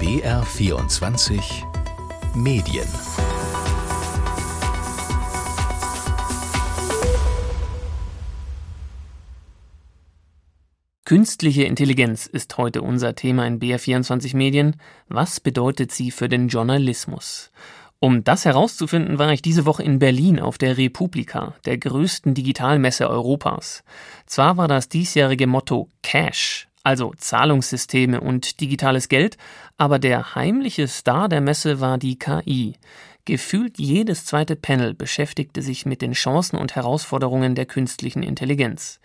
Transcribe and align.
BR24 0.00 1.42
Medien 2.34 2.88
Künstliche 11.04 11.64
Intelligenz 11.64 12.26
ist 12.26 12.56
heute 12.56 12.80
unser 12.80 13.14
Thema 13.14 13.46
in 13.46 13.60
BR24 13.60 14.34
Medien. 14.34 14.76
Was 15.08 15.38
bedeutet 15.38 15.92
sie 15.92 16.10
für 16.10 16.30
den 16.30 16.48
Journalismus? 16.48 17.50
Um 17.98 18.24
das 18.24 18.46
herauszufinden, 18.46 19.18
war 19.18 19.30
ich 19.34 19.42
diese 19.42 19.66
Woche 19.66 19.82
in 19.82 19.98
Berlin 19.98 20.40
auf 20.40 20.56
der 20.56 20.78
Republika, 20.78 21.56
der 21.66 21.76
größten 21.76 22.32
Digitalmesse 22.32 23.10
Europas. 23.10 23.84
Zwar 24.24 24.56
war 24.56 24.66
das 24.66 24.88
diesjährige 24.88 25.46
Motto 25.46 25.90
Cash, 26.02 26.69
also 26.82 27.12
Zahlungssysteme 27.16 28.20
und 28.20 28.60
digitales 28.60 29.08
Geld, 29.08 29.36
aber 29.76 29.98
der 29.98 30.34
heimliche 30.34 30.88
Star 30.88 31.28
der 31.28 31.40
Messe 31.40 31.80
war 31.80 31.98
die 31.98 32.18
KI. 32.18 32.74
Gefühlt 33.24 33.78
jedes 33.78 34.24
zweite 34.24 34.56
Panel 34.56 34.94
beschäftigte 34.94 35.62
sich 35.62 35.86
mit 35.86 36.02
den 36.02 36.12
Chancen 36.12 36.56
und 36.56 36.74
Herausforderungen 36.74 37.54
der 37.54 37.66
künstlichen 37.66 38.22
Intelligenz. 38.22 39.00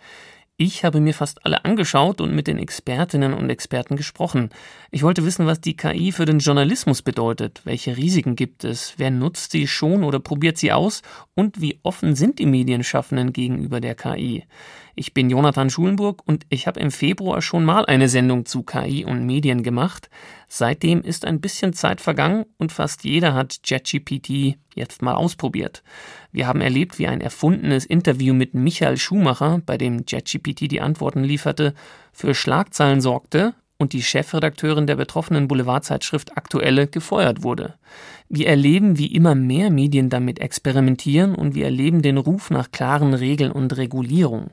Ich 0.58 0.86
habe 0.86 1.00
mir 1.00 1.12
fast 1.12 1.44
alle 1.44 1.66
angeschaut 1.66 2.22
und 2.22 2.34
mit 2.34 2.46
den 2.46 2.56
Expertinnen 2.56 3.34
und 3.34 3.50
Experten 3.50 3.94
gesprochen. 3.94 4.48
Ich 4.90 5.02
wollte 5.02 5.26
wissen, 5.26 5.44
was 5.44 5.60
die 5.60 5.76
KI 5.76 6.12
für 6.12 6.24
den 6.24 6.38
Journalismus 6.38 7.02
bedeutet, 7.02 7.60
welche 7.64 7.98
Risiken 7.98 8.36
gibt 8.36 8.64
es, 8.64 8.94
wer 8.96 9.10
nutzt 9.10 9.52
sie 9.52 9.66
schon 9.66 10.02
oder 10.02 10.18
probiert 10.18 10.56
sie 10.56 10.72
aus 10.72 11.02
und 11.34 11.60
wie 11.60 11.78
offen 11.82 12.14
sind 12.14 12.38
die 12.38 12.46
Medienschaffenden 12.46 13.34
gegenüber 13.34 13.82
der 13.82 13.94
KI. 13.94 14.44
Ich 14.98 15.12
bin 15.12 15.28
Jonathan 15.28 15.68
Schulenburg 15.68 16.22
und 16.24 16.46
ich 16.48 16.66
habe 16.66 16.80
im 16.80 16.90
Februar 16.90 17.42
schon 17.42 17.66
mal 17.66 17.84
eine 17.84 18.08
Sendung 18.08 18.46
zu 18.46 18.62
KI 18.62 19.04
und 19.04 19.26
Medien 19.26 19.62
gemacht. 19.62 20.08
Seitdem 20.48 21.02
ist 21.02 21.26
ein 21.26 21.42
bisschen 21.42 21.74
Zeit 21.74 22.00
vergangen 22.00 22.46
und 22.56 22.72
fast 22.72 23.04
jeder 23.04 23.34
hat 23.34 23.58
ChatGPT 23.62 24.56
jetzt 24.74 25.02
mal 25.02 25.12
ausprobiert. 25.12 25.82
Wir 26.32 26.46
haben 26.46 26.62
erlebt, 26.62 26.98
wie 26.98 27.08
ein 27.08 27.20
erfundenes 27.20 27.84
Interview 27.84 28.32
mit 28.32 28.54
Michael 28.54 28.96
Schumacher, 28.96 29.60
bei 29.66 29.76
dem 29.76 30.06
ChatGPT 30.06 30.70
die 30.70 30.80
Antworten 30.80 31.22
lieferte, 31.22 31.74
für 32.14 32.34
Schlagzeilen 32.34 33.02
sorgte 33.02 33.54
und 33.76 33.92
die 33.92 34.02
Chefredakteurin 34.02 34.86
der 34.86 34.96
betroffenen 34.96 35.46
Boulevardzeitschrift 35.46 36.38
Aktuelle 36.38 36.86
gefeuert 36.86 37.42
wurde. 37.42 37.74
Wir 38.30 38.48
erleben, 38.48 38.96
wie 38.96 39.14
immer 39.14 39.34
mehr 39.34 39.70
Medien 39.70 40.08
damit 40.08 40.38
experimentieren 40.38 41.34
und 41.34 41.54
wir 41.54 41.66
erleben 41.66 42.00
den 42.00 42.16
Ruf 42.16 42.48
nach 42.48 42.70
klaren 42.70 43.12
Regeln 43.12 43.52
und 43.52 43.76
Regulierung. 43.76 44.52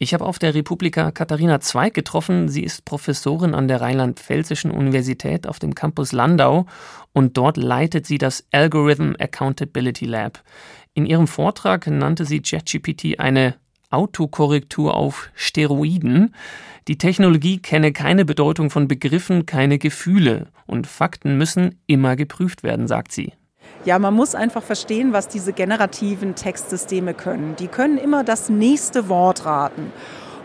Ich 0.00 0.14
habe 0.14 0.24
auf 0.24 0.38
der 0.38 0.54
Republika 0.54 1.10
Katharina 1.10 1.58
Zweig 1.58 1.92
getroffen. 1.92 2.48
Sie 2.48 2.62
ist 2.62 2.84
Professorin 2.84 3.52
an 3.52 3.66
der 3.66 3.80
Rheinland-Pfälzischen 3.80 4.70
Universität 4.70 5.48
auf 5.48 5.58
dem 5.58 5.74
Campus 5.74 6.12
Landau 6.12 6.66
und 7.12 7.36
dort 7.36 7.56
leitet 7.56 8.06
sie 8.06 8.18
das 8.18 8.46
Algorithm 8.52 9.16
Accountability 9.18 10.04
Lab. 10.04 10.44
In 10.94 11.04
ihrem 11.04 11.26
Vortrag 11.26 11.88
nannte 11.88 12.24
sie 12.24 12.40
ChatGPT 12.40 13.18
eine 13.18 13.56
Autokorrektur 13.90 14.94
auf 14.94 15.30
Steroiden. 15.34 16.32
Die 16.86 16.98
Technologie 16.98 17.58
kenne 17.58 17.92
keine 17.92 18.24
Bedeutung 18.24 18.70
von 18.70 18.86
Begriffen, 18.86 19.46
keine 19.46 19.78
Gefühle 19.78 20.46
und 20.66 20.86
Fakten 20.86 21.36
müssen 21.38 21.80
immer 21.88 22.14
geprüft 22.14 22.62
werden, 22.62 22.86
sagt 22.86 23.10
sie. 23.10 23.32
Ja, 23.84 23.98
man 23.98 24.14
muss 24.14 24.34
einfach 24.34 24.62
verstehen, 24.62 25.12
was 25.12 25.28
diese 25.28 25.52
generativen 25.52 26.34
Textsysteme 26.34 27.14
können. 27.14 27.56
Die 27.56 27.68
können 27.68 27.98
immer 27.98 28.24
das 28.24 28.48
nächste 28.48 29.08
Wort 29.08 29.44
raten. 29.44 29.92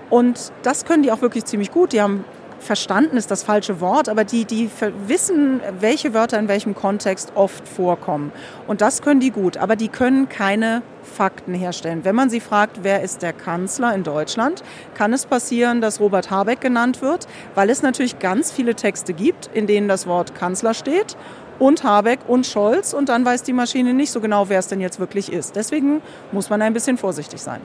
Und 0.09 0.51
das 0.61 0.85
können 0.85 1.03
die 1.03 1.11
auch 1.11 1.21
wirklich 1.21 1.45
ziemlich 1.45 1.71
gut. 1.71 1.93
Die 1.93 2.01
haben 2.01 2.25
verstanden 2.63 3.17
ist 3.17 3.29
das 3.29 3.43
falsche 3.43 3.79
Wort, 3.81 4.09
aber 4.09 4.23
die, 4.23 4.45
die 4.45 4.69
wissen, 5.07 5.61
welche 5.79 6.13
Wörter 6.13 6.39
in 6.39 6.47
welchem 6.47 6.73
Kontext 6.73 7.33
oft 7.35 7.67
vorkommen. 7.67 8.31
Und 8.67 8.81
das 8.81 9.01
können 9.01 9.19
die 9.19 9.31
gut, 9.31 9.57
aber 9.57 9.75
die 9.75 9.89
können 9.89 10.29
keine 10.29 10.81
Fakten 11.03 11.53
herstellen. 11.53 12.05
Wenn 12.05 12.15
man 12.15 12.29
sie 12.29 12.39
fragt, 12.39 12.79
wer 12.83 13.03
ist 13.03 13.21
der 13.21 13.33
Kanzler 13.33 13.93
in 13.93 14.03
Deutschland, 14.03 14.63
kann 14.95 15.13
es 15.13 15.25
passieren, 15.25 15.81
dass 15.81 15.99
Robert 15.99 16.31
Habeck 16.31 16.61
genannt 16.61 17.01
wird, 17.01 17.27
weil 17.55 17.69
es 17.69 17.81
natürlich 17.81 18.19
ganz 18.19 18.51
viele 18.51 18.73
Texte 18.75 19.13
gibt, 19.13 19.49
in 19.53 19.67
denen 19.67 19.87
das 19.87 20.07
Wort 20.07 20.33
Kanzler 20.33 20.73
steht 20.73 21.17
und 21.63 21.85
Habeck 21.85 22.19
und 22.27 22.45
Scholz 22.45 22.91
und 22.91 23.07
dann 23.07 23.23
weiß 23.23 23.43
die 23.43 23.53
Maschine 23.53 23.93
nicht 23.93 24.11
so 24.11 24.19
genau, 24.19 24.49
wer 24.49 24.59
es 24.59 24.67
denn 24.67 24.81
jetzt 24.81 24.99
wirklich 24.99 25.31
ist. 25.31 25.55
Deswegen 25.55 26.01
muss 26.33 26.49
man 26.49 26.61
ein 26.61 26.73
bisschen 26.73 26.97
vorsichtig 26.97 27.41
sein. 27.41 27.61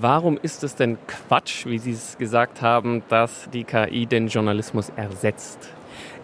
Warum 0.00 0.38
ist 0.40 0.64
es 0.64 0.74
denn 0.76 0.96
Quatsch, 1.06 1.66
wie 1.66 1.78
Sie 1.78 1.92
es 1.92 2.16
gesagt 2.16 2.62
haben, 2.62 3.02
dass 3.10 3.46
die 3.52 3.64
KI 3.64 4.06
den 4.06 4.28
Journalismus 4.28 4.90
ersetzt? 4.96 5.58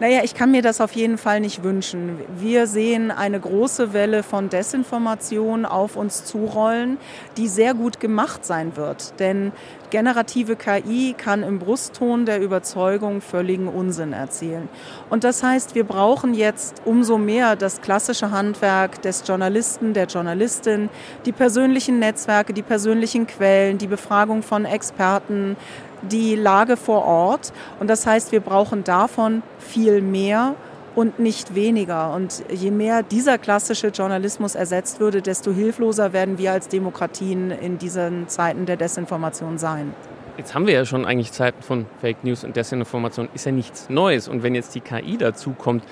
Naja, 0.00 0.20
ich 0.24 0.34
kann 0.34 0.50
mir 0.50 0.62
das 0.62 0.80
auf 0.80 0.92
jeden 0.92 1.18
Fall 1.18 1.40
nicht 1.40 1.62
wünschen. 1.62 2.18
Wir 2.38 2.66
sehen 2.66 3.10
eine 3.10 3.38
große 3.38 3.92
Welle 3.92 4.22
von 4.22 4.48
Desinformation 4.48 5.66
auf 5.66 5.96
uns 5.96 6.24
zurollen, 6.24 6.98
die 7.36 7.48
sehr 7.48 7.74
gut 7.74 8.00
gemacht 8.00 8.44
sein 8.44 8.76
wird. 8.76 9.18
Denn 9.20 9.52
generative 9.90 10.56
KI 10.56 11.14
kann 11.16 11.42
im 11.42 11.58
Brustton 11.58 12.24
der 12.24 12.40
Überzeugung 12.40 13.20
völligen 13.20 13.68
Unsinn 13.68 14.12
erzählen. 14.12 14.68
Und 15.10 15.24
das 15.24 15.42
heißt, 15.42 15.74
wir 15.74 15.84
brauchen 15.84 16.32
jetzt 16.32 16.80
umso 16.84 17.18
mehr 17.18 17.56
das 17.56 17.80
klassische 17.80 18.30
Handwerk 18.30 19.02
des 19.02 19.24
Journalisten, 19.26 19.92
der 19.92 20.06
Journalistin, 20.06 20.88
die 21.26 21.32
persönlichen 21.32 21.98
Netzwerke, 21.98 22.54
die 22.54 22.62
persönlichen 22.62 23.26
Quellen, 23.26 23.78
die 23.78 23.86
Befragung 23.86 24.42
von 24.42 24.64
Experten, 24.64 25.56
die 26.02 26.36
Lage 26.36 26.76
vor 26.76 27.04
Ort. 27.04 27.52
Und 27.78 27.88
das 27.88 28.06
heißt, 28.06 28.32
wir 28.32 28.40
brauchen 28.40 28.84
davon 28.84 29.42
viel 29.58 30.00
mehr 30.00 30.54
und 30.94 31.18
nicht 31.18 31.54
weniger. 31.54 32.12
Und 32.14 32.42
je 32.50 32.70
mehr 32.70 33.02
dieser 33.02 33.38
klassische 33.38 33.88
Journalismus 33.88 34.54
ersetzt 34.54 35.00
würde, 35.00 35.22
desto 35.22 35.52
hilfloser 35.52 36.12
werden 36.12 36.38
wir 36.38 36.52
als 36.52 36.68
Demokratien 36.68 37.50
in 37.50 37.78
diesen 37.78 38.28
Zeiten 38.28 38.66
der 38.66 38.76
Desinformation 38.76 39.58
sein. 39.58 39.94
Jetzt 40.36 40.54
haben 40.54 40.66
wir 40.66 40.74
ja 40.74 40.84
schon 40.84 41.04
eigentlich 41.04 41.32
Zeiten 41.32 41.62
von 41.62 41.86
Fake 42.00 42.24
News 42.24 42.44
und 42.44 42.56
Desinformation. 42.56 43.28
Ist 43.34 43.46
ja 43.46 43.52
nichts 43.52 43.90
Neues. 43.90 44.26
Und 44.26 44.42
wenn 44.42 44.54
jetzt 44.54 44.74
die 44.74 44.80
KI 44.80 45.18
dazu 45.18 45.52
kommt, 45.52 45.84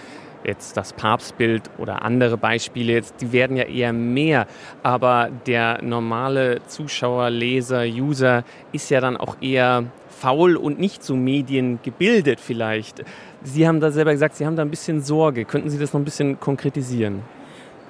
jetzt 0.44 0.76
das 0.76 0.92
Papstbild 0.92 1.70
oder 1.78 2.02
andere 2.02 2.36
Beispiele, 2.36 2.92
jetzt, 2.92 3.20
die 3.20 3.32
werden 3.32 3.56
ja 3.56 3.64
eher 3.64 3.92
mehr. 3.92 4.46
Aber 4.82 5.30
der 5.46 5.82
normale 5.82 6.60
Zuschauer, 6.66 7.30
Leser, 7.30 7.84
User 7.84 8.44
ist 8.72 8.90
ja 8.90 9.00
dann 9.00 9.16
auch 9.16 9.36
eher 9.40 9.84
faul 10.08 10.56
und 10.56 10.78
nicht 10.78 11.02
so 11.02 11.14
mediengebildet 11.16 12.40
vielleicht. 12.40 13.04
Sie 13.42 13.68
haben 13.68 13.80
da 13.80 13.90
selber 13.90 14.12
gesagt, 14.12 14.36
Sie 14.36 14.46
haben 14.46 14.56
da 14.56 14.62
ein 14.62 14.70
bisschen 14.70 15.00
Sorge. 15.00 15.44
Könnten 15.44 15.70
Sie 15.70 15.78
das 15.78 15.92
noch 15.92 16.00
ein 16.00 16.04
bisschen 16.04 16.40
konkretisieren? 16.40 17.22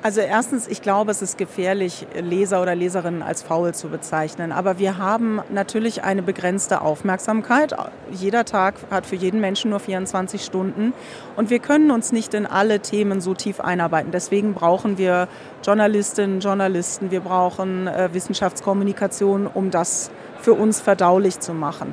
Also 0.01 0.21
erstens, 0.21 0.69
ich 0.69 0.81
glaube, 0.81 1.11
es 1.11 1.23
ist 1.23 1.39
gefährlich, 1.39 2.07
Leser 2.15 2.63
oder 2.63 2.77
Leserinnen 2.77 3.21
als 3.21 3.43
faul 3.43 3.75
zu 3.75 3.89
bezeichnen. 3.89 4.53
Aber 4.53 4.79
wir 4.79 4.97
haben 4.97 5.41
natürlich 5.51 6.05
eine 6.05 6.23
begrenzte 6.23 6.83
Aufmerksamkeit. 6.83 7.75
Jeder 8.13 8.45
Tag 8.45 8.77
hat 8.93 9.07
für 9.07 9.17
jeden 9.17 9.41
Menschen 9.41 9.71
nur 9.71 9.81
24 9.81 10.45
Stunden. 10.45 10.93
Und 11.35 11.51
wir 11.51 11.59
können 11.59 11.91
uns 11.91 12.13
nicht 12.13 12.33
in 12.35 12.47
alle 12.47 12.79
Themen 12.79 13.21
so 13.21 13.35
tief 13.35 13.59
einarbeiten. 13.59 14.13
Deswegen 14.13 14.55
brauchen 14.55 14.99
wir 14.99 15.27
Journalistinnen, 15.65 16.39
Journalisten, 16.39 17.11
wir 17.11 17.21
brauchen 17.21 17.89
äh, 17.89 18.11
Wissenschaftskommunikation, 18.13 19.49
um 19.49 19.73
das 19.73 20.13
für 20.41 20.53
uns 20.53 20.81
verdaulich 20.81 21.41
zu 21.41 21.53
machen. 21.53 21.93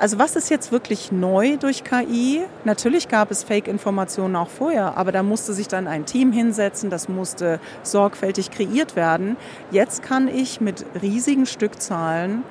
Also 0.00 0.18
was 0.18 0.34
ist 0.34 0.48
jetzt 0.48 0.72
wirklich 0.72 1.12
neu 1.12 1.58
durch 1.58 1.84
KI? 1.84 2.40
Natürlich 2.64 3.08
gab 3.08 3.30
es 3.30 3.44
Fake-Informationen 3.44 4.34
auch 4.34 4.48
vorher, 4.48 4.96
aber 4.96 5.12
da 5.12 5.22
musste 5.22 5.52
sich 5.52 5.68
dann 5.68 5.86
ein 5.86 6.06
Team 6.06 6.32
hinsetzen, 6.32 6.88
das 6.88 7.10
musste 7.10 7.60
sorgfältig 7.82 8.50
kreiert 8.50 8.96
werden. 8.96 9.36
Jetzt 9.70 10.02
kann 10.02 10.26
ich 10.26 10.58
mit 10.58 10.86
riesigen 11.02 11.44
Stückzahlen 11.44 12.44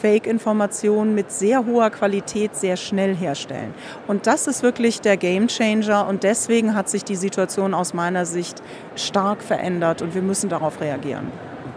Fake-Informationen 0.00 1.14
mit 1.14 1.30
sehr 1.30 1.66
hoher 1.66 1.90
Qualität 1.90 2.56
sehr 2.56 2.76
schnell 2.76 3.14
herstellen. 3.14 3.72
Und 4.08 4.26
das 4.26 4.48
ist 4.48 4.64
wirklich 4.64 5.00
der 5.00 5.16
Game 5.16 5.46
Changer 5.46 6.08
und 6.08 6.24
deswegen 6.24 6.74
hat 6.74 6.88
sich 6.88 7.04
die 7.04 7.14
Situation 7.14 7.74
aus 7.74 7.94
meiner 7.94 8.26
Sicht 8.26 8.60
stark 8.96 9.44
verändert 9.44 10.02
und 10.02 10.16
wir 10.16 10.22
müssen 10.22 10.48
darauf 10.48 10.80
reagieren. 10.80 11.28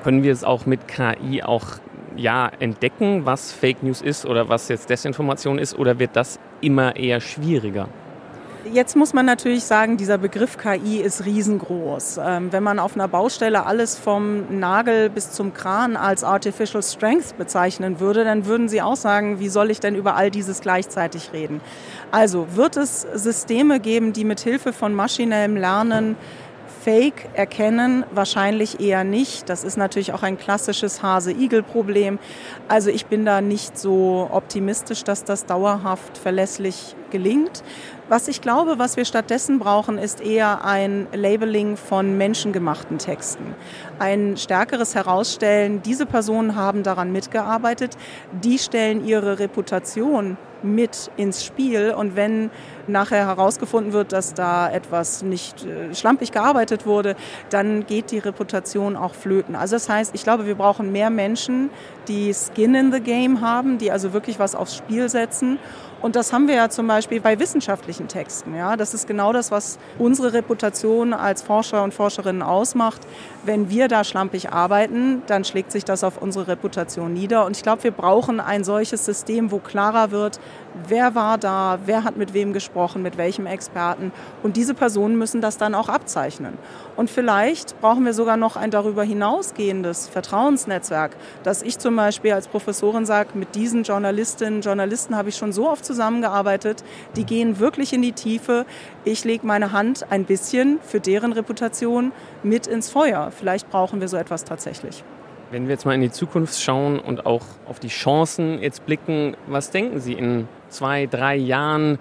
Können 0.04 0.24
wir 0.24 0.34
es 0.34 0.44
auch 0.44 0.66
mit 0.66 0.88
KI 0.88 1.44
auch 1.44 1.78
ja, 2.18 2.52
entdecken, 2.60 3.26
was 3.26 3.52
Fake 3.52 3.84
News 3.84 4.02
ist 4.02 4.26
oder 4.26 4.50
was 4.50 4.68
jetzt 4.68 4.90
Desinformation 4.90 5.60
ist, 5.60 5.78
oder 5.78 6.00
wird 6.00 6.16
das 6.16 6.40
immer 6.62 6.96
eher 6.96 7.22
schwieriger? 7.22 7.88
Jetzt 8.74 8.96
muss 8.96 9.14
man 9.14 9.28
natürlich 9.28 9.64
sagen, 9.64 9.96
dieser 9.96 10.18
Begriff 10.18 10.58
KI 10.58 10.98
ist 11.00 11.24
riesengroß. 11.26 12.20
Ähm, 12.26 12.52
wenn 12.52 12.64
man 12.64 12.80
auf 12.80 12.96
einer 12.96 13.08
Baustelle 13.08 13.64
alles 13.68 13.96
vom 13.96 14.60
Nagel 14.60 15.12
bis 15.12 15.32
zum 15.32 15.54
Kran 15.54 15.96
als 15.96 16.24
Artificial 16.24 16.82
Strength 16.82 17.38
bezeichnen 17.38 18.00
würde, 18.00 18.24
dann 18.24 18.48
würden 18.48 18.68
Sie 18.68 18.82
auch 18.82 18.96
sagen, 18.96 19.40
wie 19.40 19.50
soll 19.50 19.70
ich 19.70 19.82
denn 19.82 19.94
über 19.94 20.16
all 20.16 20.32
dieses 20.32 20.62
gleichzeitig 20.62 21.32
reden? 21.32 21.62
Also 22.10 22.48
wird 22.56 22.76
es 22.76 23.02
Systeme 23.14 23.80
geben, 23.80 24.14
die 24.14 24.24
mit 24.24 24.40
Hilfe 24.40 24.74
von 24.74 24.96
maschinellem 24.96 25.58
Lernen 25.58 26.18
Fake 26.86 27.30
erkennen? 27.34 28.06
Wahrscheinlich 28.12 28.80
eher 28.80 29.04
nicht. 29.04 29.50
Das 29.50 29.64
ist 29.64 29.76
natürlich 29.76 30.14
auch 30.14 30.22
ein 30.22 30.38
klassisches 30.38 31.02
Hase-Igel-Problem. 31.02 32.20
Also 32.68 32.92
ich 32.92 33.08
bin 33.08 33.26
da 33.26 33.42
nicht 33.42 33.76
so 33.76 34.30
optimistisch, 34.32 35.04
dass 35.04 35.24
das 35.24 35.48
dauerhaft 35.48 36.16
verlässlich 36.16 36.96
gelingt. 37.10 37.64
Was 38.08 38.28
ich 38.28 38.40
glaube, 38.40 38.78
was 38.78 38.98
wir 38.98 39.06
stattdessen 39.06 39.58
brauchen, 39.58 39.98
ist 39.98 40.22
eher 40.22 40.64
ein 40.64 41.08
Labeling 41.12 41.76
von 41.76 42.20
menschengemachten 42.20 43.00
Texten. 43.00 43.56
Ein 43.97 44.36
stärkeres 44.38 44.94
Herausstellen, 44.94 45.81
diese 45.81 46.06
Personen 46.06 46.56
haben 46.56 46.83
daran 46.83 47.12
mitgearbeitet, 47.12 47.97
die 48.31 48.59
stellen 48.59 49.06
ihre 49.06 49.39
Reputation 49.39 50.38
mit 50.63 51.12
ins 51.15 51.45
Spiel. 51.45 51.92
Und 51.92 52.15
wenn 52.15 52.50
nachher 52.88 53.27
herausgefunden 53.27 53.94
wird, 53.94 54.12
dass 54.12 54.33
da 54.33 54.69
etwas 54.69 55.24
nicht 55.24 55.65
äh, 55.65 55.94
schlampig 55.95 56.31
gearbeitet 56.31 56.86
wurde, 56.86 57.15
dann 57.50 57.86
geht 57.86 58.12
die 58.12 58.19
Reputation 58.19 58.95
auch 58.95 59.13
flöten. 59.13 59.56
Also 59.56 59.75
das 59.75 59.88
heißt, 59.88 60.13
ich 60.13 60.24
glaube, 60.24 60.45
wir 60.45 60.56
brauchen 60.56 60.92
mehr 60.92 61.09
Menschen, 61.09 61.69
die 62.07 62.33
Skin 62.33 62.75
in 62.75 62.92
the 62.92 63.00
Game 63.00 63.42
haben, 63.42 63.77
die 63.77 63.92
also 63.92 64.13
wirklich 64.13 64.39
was 64.39 64.56
aufs 64.56 64.75
Spiel 64.75 65.09
setzen 65.09 65.59
und 66.06 66.15
das 66.15 66.31
haben 66.31 66.47
wir 66.47 66.53
ja 66.53 66.69
zum 66.69 66.86
Beispiel 66.86 67.19
bei 67.19 67.39
wissenschaftlichen 67.39 68.07
Texten. 68.07 68.53
Ja? 68.53 68.77
Das 68.77 68.94
ist 68.94 69.07
genau 69.07 69.33
das, 69.33 69.50
was 69.50 69.80
unsere 69.97 70.33
Reputation 70.33 71.13
als 71.13 71.42
Forscher 71.42 71.83
und 71.83 71.95
Forscherinnen 71.95 72.44
ausmacht. 72.44 73.01
Wenn 73.45 73.69
wir 73.69 73.88
da 73.88 74.03
schlampig 74.03 74.51
arbeiten, 74.51 75.21
dann 75.27 75.44
schlägt 75.45 75.71
sich 75.71 75.86
das 75.86 76.03
auf 76.03 76.19
unsere 76.19 76.47
Reputation 76.47 77.13
nieder. 77.13 77.45
Und 77.45 77.56
ich 77.56 77.62
glaube, 77.62 77.83
wir 77.83 77.92
brauchen 77.92 78.39
ein 78.39 78.63
solches 78.63 79.06
System, 79.06 79.51
wo 79.51 79.59
klarer 79.59 80.09
wird, 80.09 80.39
wer 80.88 81.16
war 81.16 81.38
da, 81.38 81.80
wer 81.86 82.04
hat 82.04 82.18
mit 82.18 82.33
wem 82.33 82.54
gesprochen, 82.54 83.01
mit 83.01 83.18
welchem 83.18 83.45
Experten. 83.45 84.12
Und 84.44 84.57
diese 84.57 84.74
Personen 84.74 85.18
müssen 85.18 85.42
das 85.42 85.57
dann 85.57 85.75
auch 85.75 85.89
abzeichnen. 85.89 86.57
Und 86.95 87.10
vielleicht 87.10 87.80
brauchen 87.81 88.06
wir 88.06 88.13
sogar 88.13 88.38
noch 88.38 88.56
ein 88.56 88.72
darüber 88.72 89.04
hinausgehendes 89.04 90.07
Vertrauensnetzwerk, 90.07 91.16
dass 91.44 91.62
ich 91.62 91.80
zum 91.80 91.95
Beispiel 91.95 92.33
als 92.33 92.48
Professorin 92.48 93.06
sage, 93.06 93.30
mit 93.33 93.56
diesen 93.56 93.83
Journalistinnen, 93.83 94.62
Journalisten 94.62 95.16
habe 95.16 95.30
ich 95.30 95.36
schon 95.36 95.54
so 95.54 95.69
oft 95.69 95.86
zusammengearbeitet, 95.86 96.83
die 97.16 97.25
gehen 97.25 97.60
wirklich 97.60 97.94
in 97.94 98.01
die 98.01 98.13
Tiefe. 98.13 98.66
Ich 99.04 99.24
lege 99.24 99.45
meine 99.45 99.71
Hand 99.71 100.12
ein 100.12 100.25
bisschen 100.25 100.80
für 100.81 101.00
deren 101.00 101.33
Reputation 101.33 102.12
mit 102.44 102.68
ins 102.68 102.89
Feuer. 102.89 103.31
Vielleicht 103.31 103.69
brauchen 103.69 104.01
wir 104.01 104.07
so 104.07 104.18
etwas 104.18 104.44
tatsächlich. 104.44 105.04
Wenn 105.56 105.68
wir 105.68 105.75
jetzt 105.75 105.86
mal 105.86 105.96
in 105.96 106.02
die 106.02 106.12
Zukunft 106.12 106.62
schauen 106.62 107.00
und 107.00 107.25
auch 107.25 107.44
auf 107.66 107.80
die 107.80 107.88
Chancen 107.88 108.62
jetzt 108.62 108.86
blicken, 108.86 109.38
was 109.48 109.72
denken 109.72 110.02
Sie 110.02 110.12
in 110.12 110.50
zwei, 110.68 111.06
drei 111.06 111.38
Jahren? 111.38 111.98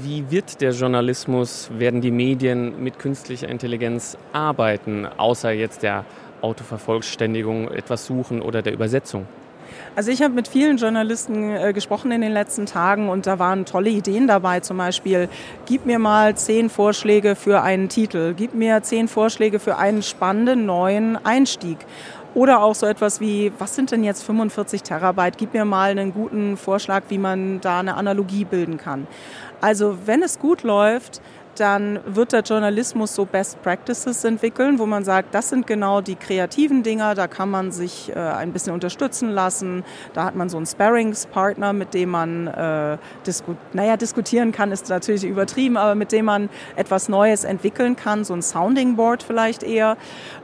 Wie 0.00 0.30
wird 0.30 0.60
der 0.60 0.70
Journalismus, 0.70 1.68
werden 1.76 2.00
die 2.00 2.12
Medien 2.12 2.80
mit 2.80 3.00
künstlicher 3.00 3.48
Intelligenz 3.48 4.16
arbeiten, 4.32 5.04
außer 5.04 5.50
jetzt 5.50 5.82
der 5.82 6.04
Autovervollständigung, 6.42 7.72
etwas 7.72 8.06
suchen 8.06 8.40
oder 8.40 8.62
der 8.62 8.72
Übersetzung? 8.72 9.26
Also 9.96 10.10
ich 10.12 10.22
habe 10.22 10.34
mit 10.34 10.46
vielen 10.46 10.76
Journalisten 10.76 11.50
äh, 11.50 11.72
gesprochen 11.72 12.12
in 12.12 12.20
den 12.20 12.32
letzten 12.32 12.66
Tagen 12.66 13.08
und 13.08 13.26
da 13.26 13.38
waren 13.40 13.64
tolle 13.64 13.90
Ideen 13.90 14.28
dabei. 14.28 14.60
Zum 14.60 14.76
Beispiel, 14.76 15.28
gib 15.66 15.86
mir 15.86 15.98
mal 15.98 16.36
zehn 16.36 16.70
Vorschläge 16.70 17.34
für 17.34 17.62
einen 17.62 17.88
Titel, 17.88 18.34
gib 18.34 18.54
mir 18.54 18.82
zehn 18.82 19.08
Vorschläge 19.08 19.58
für 19.58 19.76
einen 19.76 20.02
spannenden 20.02 20.66
neuen 20.66 21.18
Einstieg. 21.24 21.78
Oder 22.34 22.62
auch 22.62 22.74
so 22.74 22.86
etwas 22.86 23.20
wie, 23.20 23.52
was 23.58 23.74
sind 23.74 23.90
denn 23.90 24.04
jetzt 24.04 24.22
45 24.24 24.82
Terabyte? 24.82 25.36
Gib 25.36 25.52
mir 25.52 25.66
mal 25.66 25.90
einen 25.90 26.14
guten 26.14 26.56
Vorschlag, 26.56 27.02
wie 27.08 27.18
man 27.18 27.60
da 27.60 27.80
eine 27.80 27.96
Analogie 27.96 28.44
bilden 28.44 28.78
kann. 28.78 29.06
Also 29.60 29.98
wenn 30.06 30.22
es 30.22 30.38
gut 30.38 30.62
läuft, 30.62 31.20
dann 31.56 32.00
wird 32.06 32.32
der 32.32 32.40
Journalismus 32.40 33.14
so 33.14 33.24
Best 33.24 33.62
Practices 33.62 34.24
entwickeln, 34.24 34.78
wo 34.78 34.86
man 34.86 35.04
sagt, 35.04 35.34
das 35.34 35.50
sind 35.50 35.66
genau 35.66 36.00
die 36.00 36.16
kreativen 36.16 36.82
Dinger, 36.82 37.14
da 37.14 37.26
kann 37.26 37.50
man 37.50 37.72
sich 37.72 38.10
äh, 38.10 38.18
ein 38.18 38.52
bisschen 38.52 38.72
unterstützen 38.72 39.30
lassen. 39.30 39.84
Da 40.14 40.24
hat 40.24 40.34
man 40.34 40.48
so 40.48 40.56
einen 40.56 40.66
Sparringspartner, 40.66 41.72
mit 41.72 41.94
dem 41.94 42.10
man 42.10 42.46
äh, 42.46 42.98
disku 43.26 43.54
naja, 43.72 43.96
diskutieren 43.96 44.52
kann, 44.52 44.72
ist 44.72 44.88
natürlich 44.88 45.24
übertrieben, 45.24 45.76
aber 45.76 45.94
mit 45.94 46.12
dem 46.12 46.24
man 46.24 46.48
etwas 46.76 47.08
Neues 47.08 47.44
entwickeln 47.44 47.96
kann, 47.96 48.24
so 48.24 48.34
ein 48.34 48.42
Sounding 48.42 48.96
Board 48.96 49.22
vielleicht 49.22 49.62
eher. 49.62 49.96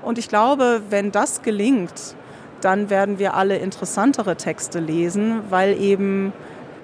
Und 0.03 0.19
ich 0.19 0.29
glaube, 0.29 0.83
wenn 0.91 1.11
das 1.11 1.43
gelingt, 1.43 2.17
dann 2.61 2.91
werden 2.91 3.19
wir 3.19 3.35
alle 3.35 3.57
interessantere 3.57 4.37
Texte 4.37 4.81
lesen, 4.81 5.43
weil 5.49 5.81
eben 5.81 6.33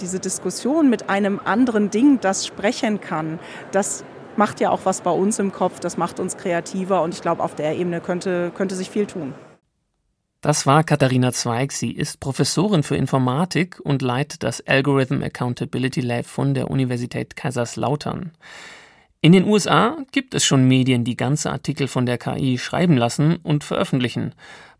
diese 0.00 0.20
Diskussion 0.20 0.90
mit 0.90 1.08
einem 1.08 1.40
anderen 1.44 1.90
Ding, 1.90 2.20
das 2.20 2.46
sprechen 2.46 3.00
kann, 3.00 3.38
das 3.72 4.04
macht 4.38 4.60
ja 4.60 4.70
auch 4.70 4.80
was 4.84 5.00
bei 5.00 5.10
uns 5.10 5.38
im 5.38 5.52
Kopf, 5.52 5.80
das 5.80 5.96
macht 5.96 6.20
uns 6.20 6.36
kreativer 6.36 7.02
und 7.02 7.14
ich 7.14 7.22
glaube, 7.22 7.42
auf 7.42 7.54
der 7.54 7.76
Ebene 7.76 8.00
könnte, 8.00 8.52
könnte 8.54 8.74
sich 8.74 8.90
viel 8.90 9.06
tun. 9.06 9.34
Das 10.44 10.66
war 10.66 10.84
Katharina 10.84 11.32
Zweig. 11.32 11.72
Sie 11.72 11.90
ist 11.90 12.20
Professorin 12.20 12.82
für 12.82 12.96
Informatik 12.96 13.80
und 13.82 14.02
leitet 14.02 14.42
das 14.42 14.60
Algorithm 14.66 15.22
Accountability 15.22 16.02
Lab 16.02 16.26
von 16.26 16.52
der 16.52 16.70
Universität 16.70 17.34
Kaiserslautern. 17.34 18.32
In 19.22 19.32
den 19.32 19.44
USA 19.48 19.96
gibt 20.12 20.34
es 20.34 20.44
schon 20.44 20.68
Medien, 20.68 21.02
die 21.02 21.16
ganze 21.16 21.50
Artikel 21.50 21.88
von 21.88 22.04
der 22.04 22.18
KI 22.18 22.58
schreiben 22.58 22.98
lassen 22.98 23.36
und 23.36 23.64
veröffentlichen. 23.64 24.34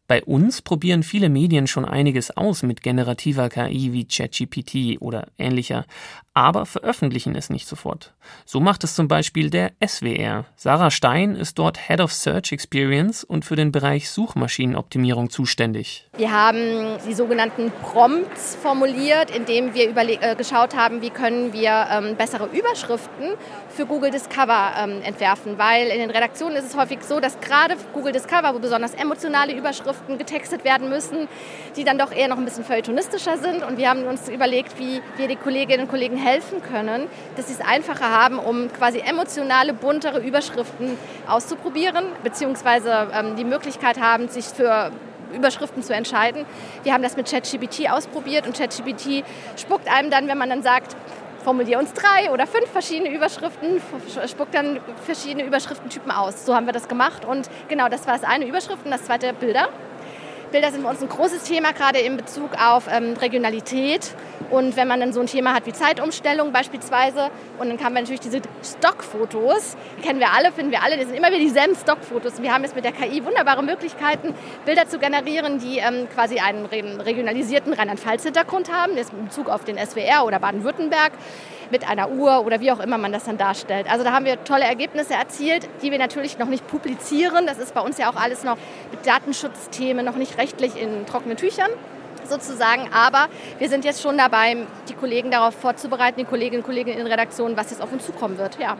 Bei 0.07 0.23
uns 0.23 0.61
probieren 0.61 1.03
viele 1.03 1.31
Medien 1.31 1.67
schon 1.67 1.87
einiges 1.87 2.37
aus 2.37 2.63
mit 2.63 2.83
generativer 2.83 3.49
KI 3.49 3.95
wie 3.95 4.07
ChatGPT 4.07 5.01
oder 5.01 5.29
ähnlicher, 5.39 5.87
aber 6.35 6.67
veröffentlichen 6.67 7.37
es 7.37 7.49
nicht 7.49 7.69
sofort. 7.69 8.13
So 8.45 8.59
macht 8.59 8.83
es 8.83 8.97
zum 8.97 9.07
Beispiel 9.07 9.51
der 9.51 9.71
SWR. 9.85 10.45
Sarah 10.57 10.91
Stein 10.91 11.37
ist 11.37 11.59
dort 11.61 11.79
Head 11.89 12.01
of 12.01 12.13
Search 12.13 12.51
Experience 12.51 13.23
und 13.23 13.45
für 13.45 13.55
den 13.55 13.71
Bereich 13.71 14.11
Suchmaschinenoptimierung 14.11 15.31
zuständig. 15.31 16.09
Wir 16.17 16.33
haben 16.33 16.99
die 17.09 17.15
sogenannten 17.15 17.71
Prompts 17.83 18.57
formuliert, 18.61 19.31
indem 19.31 19.75
wir 19.75 19.97
äh, 19.97 20.35
geschaut 20.35 20.75
haben, 20.75 21.03
wie 21.03 21.11
können 21.11 21.53
wir 21.53 21.87
ähm, 21.91 22.17
bessere 22.17 22.47
Überschriften 22.47 23.35
für 23.69 23.87
Google 23.87 24.11
Discover 24.11 24.73
ähm, 24.77 25.03
entwerfen. 25.03 25.57
Weil 25.57 25.87
in 25.87 26.01
den 26.01 26.11
Redaktionen 26.11 26.57
ist 26.57 26.65
es 26.65 26.77
häufig 26.77 26.99
so, 27.03 27.21
dass 27.21 27.39
gerade 27.41 27.77
Google 27.93 28.13
Discover, 28.13 28.55
wo 28.55 28.59
besonders 28.59 28.95
emotionale 28.95 29.57
Überschriften 29.57 30.19
getextet 30.19 30.65
werden 30.65 30.89
müssen, 30.89 31.29
die 31.77 31.85
dann 31.85 31.99
doch 31.99 32.11
eher 32.11 32.27
noch 32.27 32.39
ein 32.39 32.45
bisschen 32.45 32.65
feuilletonistischer 32.65 33.39
sind. 33.39 33.63
Und 33.63 33.79
wir 33.79 33.89
haben 33.89 34.05
uns 34.05 34.29
überlegt, 34.29 34.79
wie 34.81 35.01
wir 35.17 35.29
die 35.29 35.37
Kolleginnen 35.37 35.85
und 35.85 35.91
Kollegen 35.91 36.24
helfen 36.25 36.63
können, 36.63 37.07
dass 37.37 37.49
sie 37.49 37.55
es 37.55 37.61
einfacher 37.61 38.11
haben, 38.11 38.39
um 38.39 38.73
quasi 38.73 39.01
emotionale, 39.01 39.75
buntere 39.75 40.21
Überschriften 40.21 40.97
auszuprobieren, 41.27 42.05
beziehungsweise 42.23 43.09
ähm, 43.13 43.37
die 43.37 43.45
Möglichkeit 43.45 44.01
haben, 44.01 44.29
sich 44.29 44.47
für 44.47 44.91
Überschriften 45.35 45.83
zu 45.83 45.95
entscheiden. 45.95 46.47
Wir 46.83 46.93
haben 46.95 47.03
das 47.03 47.17
mit 47.17 47.31
ChatGPT 47.31 47.91
ausprobiert 47.91 48.47
und 48.47 48.57
ChatGPT 48.57 49.25
spuckt 49.57 49.89
einem 49.89 50.11
dann, 50.11 50.29
wenn 50.29 50.39
man 50.39 50.49
dann 50.49 50.63
sagt, 50.63 50.97
formulier 51.43 51.79
uns 51.79 51.93
drei 51.93 52.31
oder 52.33 52.47
fünf 52.47 52.71
verschiedene 52.71 53.15
Überschriften, 53.15 53.81
spuckt 54.27 54.55
dann 54.55 54.81
verschiedene 55.05 55.45
Überschriftentypen 55.45 56.11
aus. 56.11 56.47
So 56.47 56.55
haben 56.55 56.67
wir 56.67 56.73
das 56.73 56.89
gemacht 56.89 57.25
und 57.25 57.51
genau, 57.69 57.89
das 57.89 58.07
war 58.07 58.15
das 58.15 58.25
eine 58.25 58.47
Überschriften, 58.47 58.91
das 58.91 59.05
zweite 59.05 59.33
Bilder. 59.35 59.69
Bilder 60.55 60.71
sind 60.71 60.85
bei 60.85 60.91
uns 60.91 61.03
ein 61.03 61.09
großes 61.09 61.43
Thema, 61.43 61.73
gerade 61.73 61.99
in 61.99 62.17
Bezug 62.17 62.51
auf 62.65 62.85
ähm, 62.89 63.15
Regionalität. 63.15 64.15
Und 64.51 64.77
wenn 64.77 64.87
man 64.87 65.01
dann 65.01 65.13
so 65.13 65.19
ein 65.19 65.27
Thema 65.27 65.53
hat 65.53 65.67
wie 65.67 65.73
Zeitumstellung 65.73 66.53
beispielsweise, 66.53 67.33
und 67.59 67.71
dann 67.71 67.77
kamen 67.77 67.97
natürlich 67.97 68.21
diese 68.21 68.41
Stockfotos, 68.63 69.77
kennen 70.01 70.21
wir 70.21 70.31
alle, 70.33 70.53
finden 70.53 70.71
wir 70.71 70.85
alle, 70.85 70.97
das 70.97 71.07
sind 71.07 71.17
immer 71.17 71.31
wieder 71.31 71.41
dieselben 71.41 71.75
Stockfotos. 71.75 72.41
Wir 72.41 72.55
haben 72.55 72.63
jetzt 72.63 72.77
mit 72.77 72.85
der 72.85 72.93
KI 72.93 73.25
wunderbare 73.25 73.65
Möglichkeiten, 73.65 74.33
Bilder 74.65 74.87
zu 74.87 75.01
generieren, 75.01 75.59
die 75.59 75.79
ähm, 75.79 76.07
quasi 76.15 76.39
einen 76.39 76.67
regionalisierten 76.67 77.73
Rheinland-Pfalz-Hintergrund 77.73 78.73
haben, 78.73 78.97
jetzt 78.97 79.13
in 79.13 79.25
Bezug 79.25 79.49
auf 79.49 79.65
den 79.65 79.77
SWR 79.77 80.25
oder 80.25 80.39
Baden-Württemberg 80.39 81.15
mit 81.71 81.89
einer 81.89 82.11
Uhr 82.11 82.45
oder 82.45 82.61
wie 82.61 82.73
auch 82.73 82.81
immer 82.81 82.99
man 82.99 83.13
das 83.13 83.25
dann 83.25 83.39
darstellt. 83.39 83.91
Also 83.91 84.05
da 84.05 84.13
haben 84.13 84.25
wir 84.25 84.43
tolle 84.45 84.65
Ergebnisse 84.65 85.15
erzielt, 85.15 85.69
die 85.83 85.91
wir 85.91 85.99
natürlich 85.99 86.39
noch 86.39 86.49
nicht 86.49 86.67
publizieren. 86.67 87.47
Das 87.47 87.59
ist 87.59 87.75
bei 87.75 87.81
uns 87.81 87.99
ja 87.99 88.11
auch 88.11 88.17
alles 88.17 88.45
noch 88.45 88.57
mit 88.91 89.07
Datenschutzthemen 89.07 90.05
noch 90.05 90.17
nicht 90.17 90.39
rechtlich 90.39 90.81
in 90.81 91.07
trockenen 91.07 91.37
Tüchern 91.37 91.71
sozusagen. 92.25 92.89
Aber 92.93 93.29
wir 93.59 93.69
sind 93.69 93.85
jetzt 93.85 94.03
schon 94.03 94.19
dabei, 94.19 94.57
die 94.89 94.95
Kollegen 94.95 95.31
darauf 95.31 95.55
vorzubereiten, 95.55 96.19
die 96.19 96.25
Kolleginnen 96.25 96.63
und 96.63 96.67
Kollegen 96.67 96.91
in 96.91 96.99
den 96.99 97.07
Redaktionen, 97.07 97.57
was 97.57 97.71
jetzt 97.71 97.83
auf 97.83 97.93
uns 97.93 98.05
zukommen 98.05 98.39
wird. 98.39 98.59
Ja. 98.59 98.77